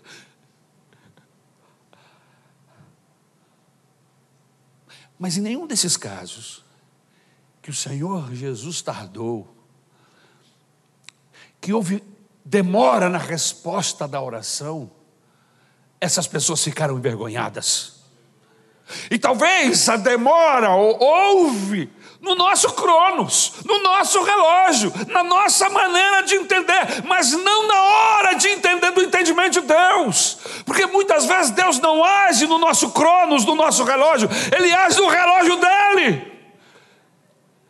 Mas 5.17 5.38
em 5.38 5.41
nenhum 5.41 5.65
desses 5.65 5.95
casos 5.95 6.63
que 7.62 7.69
o 7.69 7.73
Senhor 7.73 8.33
Jesus 8.36 8.81
tardou, 8.81 9.55
que 11.62 11.71
houve 11.71 12.03
demora 12.43 13.09
na 13.09 13.17
resposta 13.17 14.07
da 14.07 14.21
oração, 14.21 14.91
essas 15.99 16.27
pessoas 16.27 16.62
ficaram 16.62 16.97
envergonhadas. 16.97 17.92
E 19.09 19.17
talvez 19.17 19.87
a 19.89 19.95
demora 19.97 20.71
houve 20.71 21.89
no 22.21 22.35
nosso 22.35 22.71
cronos, 22.71 23.55
no 23.65 23.83
nosso 23.83 24.23
relógio, 24.23 24.93
na 25.09 25.23
nossa 25.23 25.69
maneira 25.69 26.23
de 26.23 26.35
entender, 26.35 27.03
mas 27.05 27.33
não 27.33 27.67
na 27.67 27.81
hora 27.81 28.33
de 28.33 28.47
entender 28.47 28.91
do 28.91 29.01
entendimento 29.01 29.59
de 29.59 29.67
Deus. 29.67 30.37
Porque 30.65 30.85
muitas 30.85 31.25
vezes 31.25 31.51
Deus 31.51 31.79
não 31.79 32.03
age 32.03 32.47
no 32.47 32.57
nosso 32.57 32.91
cronos, 32.91 33.45
no 33.45 33.55
nosso 33.55 33.83
relógio, 33.83 34.29
Ele 34.55 34.73
age 34.73 34.97
no 34.99 35.07
relógio 35.07 35.57
dele. 35.57 36.32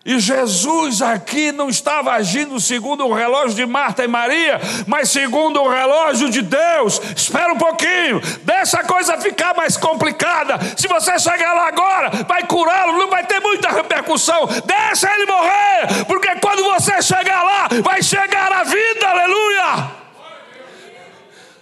E 0.05 0.19
Jesus 0.19 1.01
aqui 1.01 1.53
não 1.53 1.69
estava 1.69 2.11
agindo 2.11 2.59
segundo 2.59 3.07
o 3.07 3.13
relógio 3.13 3.55
de 3.55 3.65
Marta 3.65 4.03
e 4.03 4.07
Maria, 4.07 4.59
mas 4.85 5.09
segundo 5.09 5.61
o 5.61 5.69
relógio 5.69 6.29
de 6.29 6.41
Deus. 6.41 6.99
Espera 7.15 7.53
um 7.53 7.57
pouquinho, 7.57 8.19
deixa 8.43 8.79
a 8.79 8.83
coisa 8.83 9.17
ficar 9.17 9.55
mais 9.55 9.77
complicada. 9.77 10.59
Se 10.75 10.89
você 10.89 11.17
chegar 11.17 11.53
lá 11.53 11.69
agora, 11.69 12.09
vai 12.27 12.45
curá-lo, 12.45 12.97
não 12.97 13.09
vai 13.09 13.25
ter 13.25 13.39
muita 13.39 13.69
repercussão. 13.69 14.45
Deixa 14.65 15.09
ele 15.13 15.25
morrer, 15.25 16.05
porque 16.05 16.35
quando 16.41 16.65
você 16.65 17.01
chegar 17.01 17.41
lá, 17.41 17.69
vai 17.81 18.03
chegar 18.03 18.51
a 18.51 18.63
vida, 18.65 19.07
aleluia. 19.07 19.91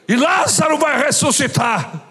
E 0.08 0.16
Lázaro 0.16 0.80
vai 0.80 0.98
ressuscitar. 0.98 2.11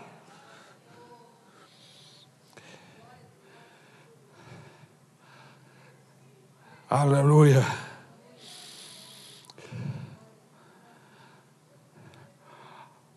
Aleluia. 6.90 7.64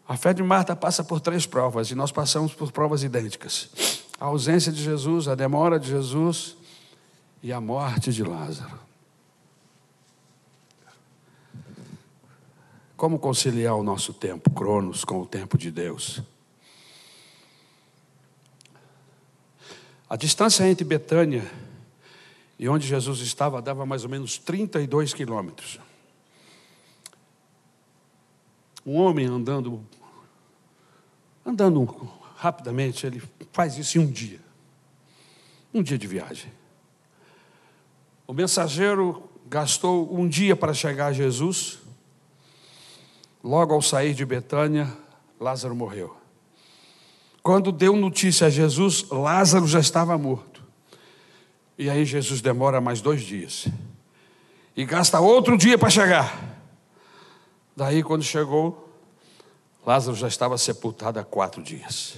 A 0.08 0.16
fé 0.16 0.32
de 0.32 0.44
Marta 0.44 0.76
passa 0.76 1.04
por 1.04 1.20
três 1.20 1.48
provas 1.48 1.90
e 1.90 1.96
nós 1.96 2.12
passamos 2.12 2.54
por 2.54 2.72
provas 2.72 3.02
idênticas: 3.02 4.04
a 4.20 4.26
ausência 4.26 4.72
de 4.72 4.84
Jesus, 4.84 5.28
a 5.28 5.34
demora 5.34 5.80
de 5.80 5.90
Jesus 5.90 6.56
e 7.42 7.52
a 7.52 7.60
morte 7.60 8.14
de 8.14 8.24
Lázaro. 8.24 8.80
Como 12.96 13.18
conciliar 13.18 13.74
o 13.76 13.82
nosso 13.82 14.14
tempo, 14.14 14.52
Cronos, 14.52 15.04
com 15.04 15.20
o 15.20 15.26
tempo 15.26 15.58
de 15.58 15.72
Deus? 15.72 16.22
A 20.08 20.16
distância 20.16 20.70
entre 20.70 20.86
Betânia 20.86 21.73
e 22.58 22.70
onde 22.70 22.88
Jesus 22.88 23.20
estava 23.20 23.62
dava 23.62 23.86
mais 23.86 24.04
ou 24.04 24.10
menos 24.10 24.38
32 24.38 25.14
quilômetros. 25.14 25.80
Um 28.86 28.98
homem 28.98 29.26
andando, 29.26 29.86
andando 31.46 32.12
rapidamente, 32.36 33.06
ele 33.06 33.24
faz 33.52 33.78
isso 33.78 33.98
em 33.98 34.02
um 34.02 34.12
dia. 34.12 34.40
Um 35.74 35.82
dia 35.82 35.98
de 35.98 36.06
viagem. 36.06 36.52
O 38.28 38.34
mensageiro 38.34 39.30
gastou 39.48 40.14
um 40.14 40.28
dia 40.28 40.56
para 40.56 40.74
chegar 40.74 41.08
a 41.08 41.14
Jesus. 41.14 41.80
Logo 43.44 43.74
ao 43.74 43.82
sair 43.82 44.14
de 44.14 44.26
Betânia, 44.26 44.92
Lázaro 45.40 45.76
morreu. 45.76 46.16
Quando 47.42 47.72
deu 47.72 47.96
notícia 47.96 48.48
a 48.48 48.50
Jesus, 48.50 49.06
Lázaro 49.10 49.68
já 49.68 49.80
estava 49.80 50.18
morto. 50.18 50.53
E 51.84 51.90
aí 51.90 52.06
Jesus 52.06 52.40
demora 52.40 52.80
mais 52.80 53.02
dois 53.02 53.24
dias. 53.24 53.68
E 54.74 54.86
gasta 54.86 55.20
outro 55.20 55.58
dia 55.58 55.78
para 55.78 55.90
chegar. 55.90 56.58
Daí, 57.76 58.02
quando 58.02 58.24
chegou, 58.24 58.90
Lázaro 59.86 60.16
já 60.16 60.30
estava 60.30 60.58
sepultado 60.58 61.20
há 61.20 61.26
quatro 61.26 61.62
dias. 61.62 62.16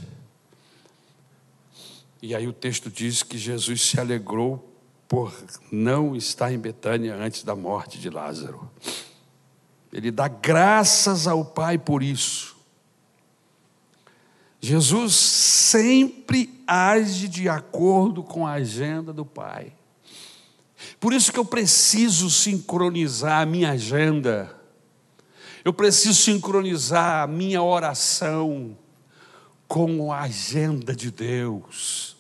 E 2.22 2.36
aí 2.36 2.48
o 2.48 2.54
texto 2.54 2.92
diz 2.92 3.24
que 3.24 3.40
Jesus 3.40 3.82
se 3.82 4.00
alegrou 4.00 4.72
por 5.08 5.34
não 5.72 6.16
estar 6.16 6.54
em 6.54 6.60
Betânia 6.60 7.16
antes 7.16 7.44
da 7.44 7.56
morte 7.56 7.98
de 7.98 8.12
Lázaro. 8.12 8.70
Ele 9.92 10.12
dá 10.12 10.28
graças 10.28 11.26
ao 11.26 11.44
Pai 11.44 11.80
por 11.80 12.04
isso. 12.04 12.55
Jesus 14.66 15.14
sempre 15.14 16.50
age 16.66 17.28
de 17.28 17.48
acordo 17.48 18.24
com 18.24 18.48
a 18.48 18.54
agenda 18.54 19.14
do 19.14 19.24
Pai. 19.24 19.72
Por 21.00 21.14
isso 21.14 21.32
que 21.32 21.38
eu 21.38 21.46
preciso 21.46 22.32
sincronizar 22.32 23.44
a 23.44 23.46
minha 23.46 23.74
agenda. 23.74 24.60
Eu 25.64 25.72
preciso 25.72 26.16
sincronizar 26.16 27.22
a 27.22 27.28
minha 27.28 27.62
oração 27.62 28.76
com 29.68 30.12
a 30.12 30.22
agenda 30.22 30.96
de 30.96 31.12
Deus. 31.12 32.18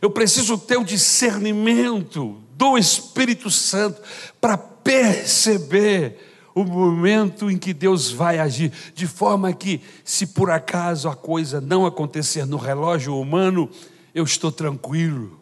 Eu 0.00 0.08
preciso 0.08 0.56
ter 0.56 0.76
o 0.76 0.84
discernimento 0.84 2.40
do 2.56 2.78
Espírito 2.78 3.50
Santo 3.50 4.00
para 4.40 4.56
perceber 4.56 6.27
o 6.60 6.64
momento 6.64 7.50
em 7.50 7.58
que 7.58 7.72
Deus 7.72 8.10
vai 8.10 8.38
agir, 8.38 8.72
de 8.94 9.06
forma 9.06 9.52
que, 9.52 9.80
se 10.04 10.26
por 10.26 10.50
acaso 10.50 11.08
a 11.08 11.16
coisa 11.16 11.60
não 11.60 11.86
acontecer 11.86 12.46
no 12.46 12.56
relógio 12.56 13.18
humano, 13.18 13.70
eu 14.14 14.24
estou 14.24 14.50
tranquilo, 14.50 15.40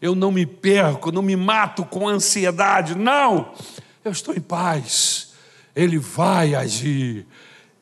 eu 0.00 0.14
não 0.14 0.30
me 0.30 0.46
perco, 0.46 1.12
não 1.12 1.22
me 1.22 1.36
mato 1.36 1.84
com 1.84 2.08
ansiedade, 2.08 2.94
não, 2.94 3.52
eu 4.04 4.12
estou 4.12 4.34
em 4.34 4.40
paz, 4.40 5.32
Ele 5.74 5.98
vai 5.98 6.54
agir, 6.54 7.26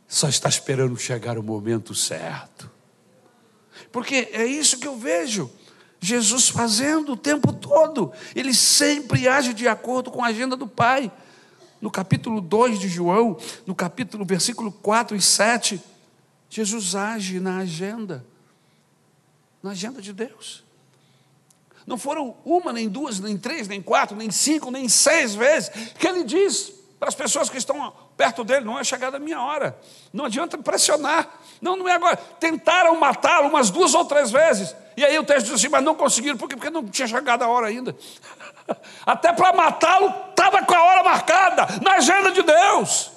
só 0.06 0.28
está 0.28 0.48
esperando 0.48 0.96
chegar 0.96 1.38
o 1.38 1.42
momento 1.42 1.94
certo, 1.94 2.70
porque 3.90 4.30
é 4.32 4.44
isso 4.46 4.78
que 4.78 4.86
eu 4.86 4.96
vejo. 4.96 5.50
Jesus 6.04 6.48
fazendo 6.48 7.12
o 7.12 7.16
tempo 7.16 7.52
todo. 7.52 8.12
Ele 8.34 8.52
sempre 8.52 9.28
age 9.28 9.54
de 9.54 9.68
acordo 9.68 10.10
com 10.10 10.24
a 10.24 10.28
agenda 10.28 10.56
do 10.56 10.66
Pai. 10.66 11.12
No 11.82 11.90
capítulo 11.90 12.40
2 12.40 12.78
de 12.78 12.88
João, 12.88 13.36
no 13.66 13.74
capítulo 13.74 14.24
versículo 14.24 14.70
4 14.70 15.16
e 15.16 15.20
7, 15.20 15.82
Jesus 16.48 16.94
age 16.94 17.40
na 17.40 17.58
agenda, 17.58 18.24
na 19.60 19.72
agenda 19.72 20.00
de 20.00 20.12
Deus. 20.12 20.62
Não 21.84 21.98
foram 21.98 22.36
uma, 22.44 22.72
nem 22.72 22.88
duas, 22.88 23.18
nem 23.18 23.36
três, 23.36 23.66
nem 23.66 23.82
quatro, 23.82 24.16
nem 24.16 24.30
cinco, 24.30 24.70
nem 24.70 24.88
seis 24.88 25.34
vezes 25.34 25.70
que 25.98 26.06
ele 26.06 26.22
diz 26.22 26.72
para 27.00 27.08
as 27.08 27.16
pessoas 27.16 27.50
que 27.50 27.58
estão 27.58 27.92
perto 28.16 28.44
dele: 28.44 28.64
não 28.64 28.78
é 28.78 28.84
chegada 28.84 29.16
a 29.16 29.20
minha 29.20 29.42
hora. 29.42 29.76
Não 30.12 30.26
adianta 30.26 30.56
pressionar. 30.56 31.28
Não, 31.60 31.74
não 31.74 31.88
é 31.88 31.94
agora. 31.94 32.16
Tentaram 32.16 32.94
matá-lo 33.00 33.48
umas 33.48 33.70
duas 33.70 33.92
ou 33.92 34.04
três 34.04 34.30
vezes. 34.30 34.72
E 34.96 35.04
aí 35.04 35.18
o 35.18 35.24
texto 35.24 35.46
diz 35.46 35.54
assim: 35.54 35.68
mas 35.68 35.82
não 35.82 35.96
conseguiram, 35.96 36.36
por 36.36 36.48
quê? 36.48 36.54
Porque 36.54 36.70
não 36.70 36.86
tinha 36.86 37.08
chegado 37.08 37.42
a 37.42 37.48
hora 37.48 37.66
ainda. 37.66 37.96
Até 39.04 39.32
para 39.32 39.52
matá-lo, 39.52 40.12
estava 40.30 40.64
com 40.64 40.74
a 40.74 40.82
hora 40.82 41.02
marcada, 41.02 41.66
na 41.82 41.94
agenda 41.94 42.32
de 42.32 42.42
Deus. 42.42 43.10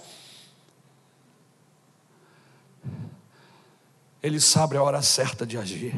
Ele 4.21 4.39
sabe 4.39 4.75
a 4.75 4.81
hora 4.81 5.01
certa 5.01 5.45
de 5.45 5.57
agir. 5.57 5.95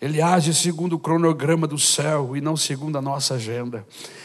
Ele 0.00 0.20
age 0.20 0.52
segundo 0.52 0.92
o 0.92 0.98
cronograma 0.98 1.66
do 1.66 1.78
céu 1.78 2.36
e 2.36 2.40
não 2.40 2.56
segundo 2.56 2.98
a 2.98 3.02
nossa 3.02 3.34
agenda. 3.34 3.84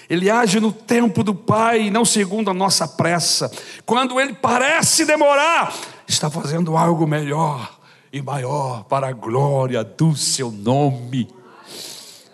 Ele 0.10 0.30
age 0.30 0.60
no 0.60 0.72
tempo 0.72 1.24
do 1.24 1.34
Pai 1.34 1.84
e 1.84 1.90
não 1.90 2.04
segundo 2.04 2.52
a 2.52 2.54
nossa 2.54 2.88
pressa. 2.88 3.50
Quando 3.86 4.20
ele 4.20 4.34
parece 4.34 5.06
demorar, 5.06 5.74
está 6.08 6.30
fazendo 6.30 6.76
algo 6.76 7.08
melhor 7.08 7.80
e 8.12 8.22
maior 8.22 8.84
para 8.84 9.08
a 9.08 9.14
glória 9.14 9.84
do 9.84 10.16
seu 10.16 10.52
nome. 10.52 11.34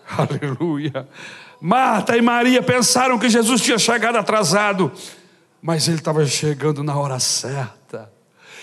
Aleluia. 0.09 1.07
Marta 1.59 2.15
e 2.15 2.21
Maria 2.21 2.61
pensaram 2.61 3.17
que 3.17 3.29
Jesus 3.29 3.61
tinha 3.61 3.77
chegado 3.77 4.17
atrasado, 4.17 4.91
mas 5.61 5.87
ele 5.87 5.97
estava 5.97 6.25
chegando 6.25 6.83
na 6.83 6.95
hora 6.97 7.19
certa. 7.19 8.11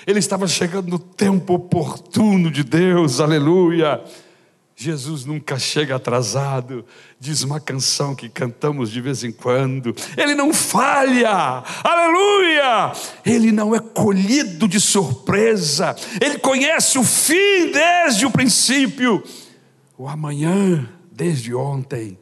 Ele 0.06 0.18
estava 0.18 0.46
chegando 0.46 0.88
no 0.88 0.98
tempo 0.98 1.54
oportuno 1.54 2.50
de 2.50 2.62
Deus. 2.62 3.20
Aleluia. 3.20 4.02
Jesus 4.76 5.24
nunca 5.24 5.56
chega 5.56 5.94
atrasado, 5.94 6.84
diz 7.20 7.44
uma 7.44 7.60
canção 7.60 8.14
que 8.14 8.28
cantamos 8.28 8.90
de 8.90 9.00
vez 9.00 9.22
em 9.22 9.30
quando. 9.30 9.94
Ele 10.16 10.34
não 10.34 10.52
falha, 10.52 11.62
aleluia! 11.84 12.92
Ele 13.24 13.52
não 13.52 13.72
é 13.72 13.78
colhido 13.78 14.66
de 14.66 14.80
surpresa, 14.80 15.94
ele 16.20 16.38
conhece 16.38 16.98
o 16.98 17.04
fim 17.04 17.70
desde 17.70 18.26
o 18.26 18.30
princípio, 18.32 19.22
o 19.96 20.08
amanhã 20.08 20.88
desde 21.12 21.54
ontem, 21.54 22.18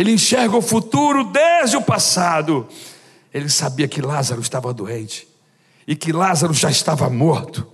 ele 0.00 0.12
enxerga 0.12 0.56
o 0.56 0.62
futuro 0.62 1.24
desde 1.24 1.76
o 1.76 1.82
passado. 1.82 2.66
Ele 3.34 3.50
sabia 3.50 3.86
que 3.86 4.00
Lázaro 4.00 4.40
estava 4.40 4.72
doente 4.72 5.28
e 5.86 5.94
que 5.94 6.10
Lázaro 6.10 6.54
já 6.54 6.70
estava 6.70 7.10
morto. 7.10 7.70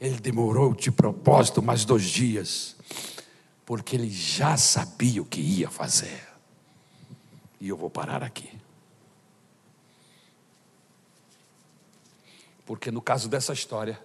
Ele 0.00 0.18
demorou 0.18 0.74
de 0.74 0.90
propósito 0.90 1.62
mais 1.62 1.84
dois 1.84 2.02
dias 2.02 2.74
porque 3.64 3.94
ele 3.94 4.10
já 4.10 4.56
sabia 4.56 5.22
o 5.22 5.24
que 5.24 5.40
ia 5.40 5.70
fazer. 5.70 6.26
E 7.60 7.68
eu 7.68 7.76
vou 7.76 7.88
parar 7.88 8.24
aqui. 8.24 8.50
Porque 12.66 12.90
no 12.90 13.00
caso 13.00 13.28
dessa 13.28 13.52
história, 13.52 14.02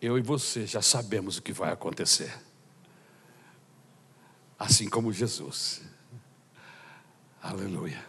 eu 0.00 0.16
e 0.16 0.22
você 0.22 0.64
já 0.64 0.80
sabemos 0.80 1.38
o 1.38 1.42
que 1.42 1.52
vai 1.52 1.72
acontecer. 1.72 2.32
Assim 4.56 4.88
como 4.88 5.12
Jesus. 5.12 5.90
Aleluia. 7.42 8.06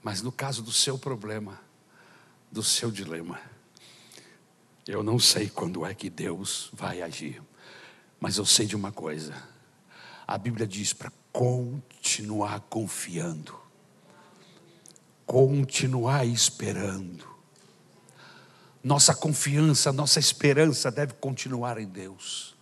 Mas 0.00 0.22
no 0.22 0.30
caso 0.30 0.62
do 0.62 0.70
seu 0.70 0.96
problema, 0.96 1.60
do 2.50 2.62
seu 2.62 2.92
dilema, 2.92 3.40
eu 4.86 5.02
não 5.02 5.18
sei 5.18 5.48
quando 5.48 5.84
é 5.84 5.92
que 5.92 6.08
Deus 6.08 6.70
vai 6.72 7.02
agir, 7.02 7.42
mas 8.20 8.36
eu 8.36 8.46
sei 8.46 8.66
de 8.66 8.76
uma 8.76 8.92
coisa: 8.92 9.34
a 10.24 10.38
Bíblia 10.38 10.64
diz 10.64 10.92
para 10.92 11.10
continuar 11.32 12.60
confiando, 12.70 13.58
continuar 15.26 16.24
esperando. 16.24 17.26
Nossa 18.82 19.12
confiança, 19.12 19.92
nossa 19.92 20.20
esperança 20.20 20.88
deve 20.88 21.14
continuar 21.14 21.78
em 21.78 21.88
Deus, 21.88 22.55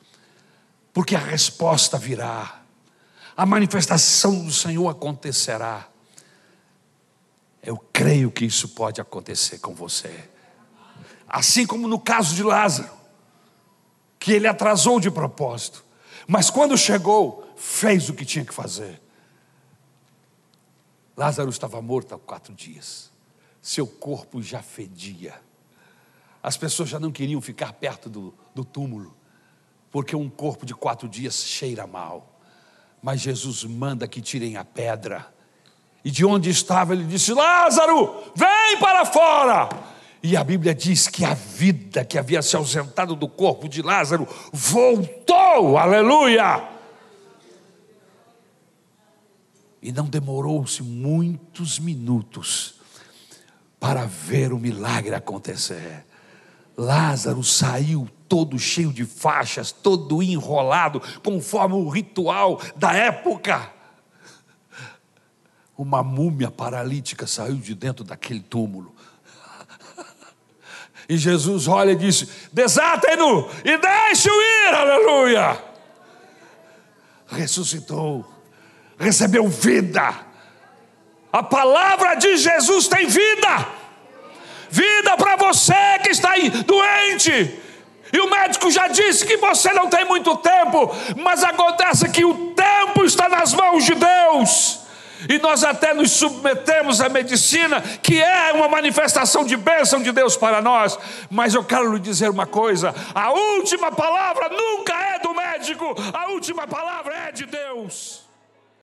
porque 0.95 1.17
a 1.17 1.19
resposta 1.19 1.99
virá, 1.99 2.63
a 3.37 3.45
manifestação 3.45 4.45
do 4.45 4.53
Senhor 4.53 4.89
acontecerá. 4.89 5.89
Eu 7.61 7.77
creio 7.93 8.31
que 8.31 8.45
isso 8.45 8.69
pode 8.69 9.01
acontecer 9.01 9.59
com 9.59 9.75
você. 9.75 10.31
Assim 11.29 11.67
como 11.67 11.89
no 11.89 11.99
caso 11.99 12.37
de 12.37 12.45
Lázaro, 12.45 12.93
que 14.21 14.33
ele 14.33 14.47
atrasou 14.47 15.01
de 15.01 15.11
propósito, 15.11 15.85
mas 16.29 16.49
quando 16.49 16.79
chegou, 16.79 17.53
fez 17.57 18.09
o 18.09 18.15
que 18.15 18.25
tinha 18.25 18.45
que 18.45 18.55
fazer. 18.55 19.03
Lázaro 21.17 21.51
estava 21.51 21.83
morto 21.83 22.15
há 22.15 22.19
quatro 22.19 22.55
dias, 22.55 23.11
seu 23.61 23.87
corpo 23.87 24.41
já 24.41 24.63
fedia, 24.63 25.35
as 26.41 26.57
pessoas 26.57 26.89
já 26.89 27.01
não 27.01 27.11
queriam 27.11 27.41
ficar 27.41 27.73
perto 27.73 28.09
do, 28.09 28.33
do 28.55 28.65
túmulo, 28.65 29.17
porque 29.95 30.17
um 30.17 30.29
corpo 30.29 30.67
de 30.67 30.75
quatro 30.75 31.09
dias 31.09 31.45
cheira 31.45 31.87
mal. 31.87 32.41
Mas 33.01 33.21
Jesus 33.21 33.63
manda 33.63 34.09
que 34.09 34.21
tirem 34.21 34.57
a 34.57 34.65
pedra, 34.65 35.33
e 36.05 36.11
de 36.11 36.25
onde 36.25 36.51
estava 36.51 36.95
ele 36.95 37.05
disse: 37.05 37.33
Lázaro, 37.33 38.25
vem 38.35 38.77
para 38.81 39.05
fora. 39.05 39.69
E 40.21 40.37
a 40.37 40.43
Bíblia 40.43 40.75
diz 40.75 41.07
que 41.07 41.25
a 41.25 41.35
vida 41.35 42.05
que 42.05 42.19
havia 42.19 42.43
se 42.43 42.57
ausentado 42.57 43.15
do 43.15 43.29
corpo 43.29 43.69
de 43.69 43.83
Lázaro 43.83 44.27
voltou, 44.53 45.79
aleluia! 45.79 46.69
E 49.81 49.93
não 49.93 50.07
demorou-se 50.07 50.83
muitos 50.83 51.79
minutos 51.79 52.81
para 53.79 54.07
ver 54.07 54.53
o 54.53 54.59
milagre 54.59 55.15
acontecer. 55.15 56.05
Lázaro 56.77 57.45
saiu 57.45 58.09
todo 58.29 58.59
cheio 58.59 58.93
de 58.93 59.05
faixas, 59.05 59.73
todo 59.73 60.23
enrolado, 60.23 61.01
conforme 61.23 61.75
o 61.75 61.89
ritual 61.89 62.61
da 62.77 62.93
época. 62.93 63.71
Uma 65.77 66.03
múmia 66.03 66.51
paralítica 66.51 67.27
saiu 67.27 67.57
de 67.57 67.75
dentro 67.75 68.05
daquele 68.05 68.41
túmulo. 68.41 68.95
E 71.09 71.17
Jesus 71.17 71.69
olha 71.69 71.93
e 71.93 71.97
disse: 71.97 72.29
desatem-no 72.53 73.49
e 73.65 73.77
deixe-o 73.77 74.33
ir, 74.33 74.75
aleluia. 74.75 75.63
Ressuscitou, 77.27 78.25
recebeu 78.99 79.49
vida. 79.49 80.15
A 81.33 81.43
palavra 81.43 82.15
de 82.15 82.37
Jesus 82.37 82.87
tem 82.87 83.07
vida. 83.07 83.69
Vida 84.71 85.17
para 85.17 85.37
você 85.37 85.99
que 86.03 86.11
está 86.11 86.31
aí 86.31 86.49
doente. 86.49 87.64
E 88.15 88.21
o 88.21 88.31
médico 88.31 88.71
já 88.71 88.87
disse 88.87 89.27
que 89.27 89.37
você 89.39 89.73
não 89.73 89.89
tem 89.89 90.05
muito 90.05 90.37
tempo, 90.37 90.89
mas 91.21 91.43
acontece 91.43 92.09
que 92.11 92.25
o 92.25 92.53
tempo 92.55 93.05
está 93.05 93.29
nas 93.29 93.53
mãos 93.53 93.85
de 93.85 93.93
Deus 93.97 94.85
e 95.29 95.37
nós 95.39 95.65
até 95.65 95.93
nos 95.93 96.13
submetemos 96.13 97.01
à 97.01 97.09
medicina, 97.09 97.81
que 97.81 98.23
é 98.23 98.53
uma 98.53 98.69
manifestação 98.69 99.45
de 99.45 99.57
bênção 99.57 100.01
de 100.01 100.13
Deus 100.13 100.37
para 100.37 100.61
nós. 100.61 100.97
Mas 101.29 101.55
eu 101.55 101.65
quero 101.65 101.93
lhe 101.93 101.99
dizer 101.99 102.31
uma 102.31 102.47
coisa: 102.47 102.95
a 103.13 103.33
última 103.33 103.91
palavra 103.91 104.49
nunca 104.49 104.95
é 104.95 105.19
do 105.19 105.35
médico, 105.35 105.93
a 106.13 106.29
última 106.29 106.69
palavra 106.69 107.15
é 107.29 107.33
de 107.33 107.47
Deus. 107.47 108.24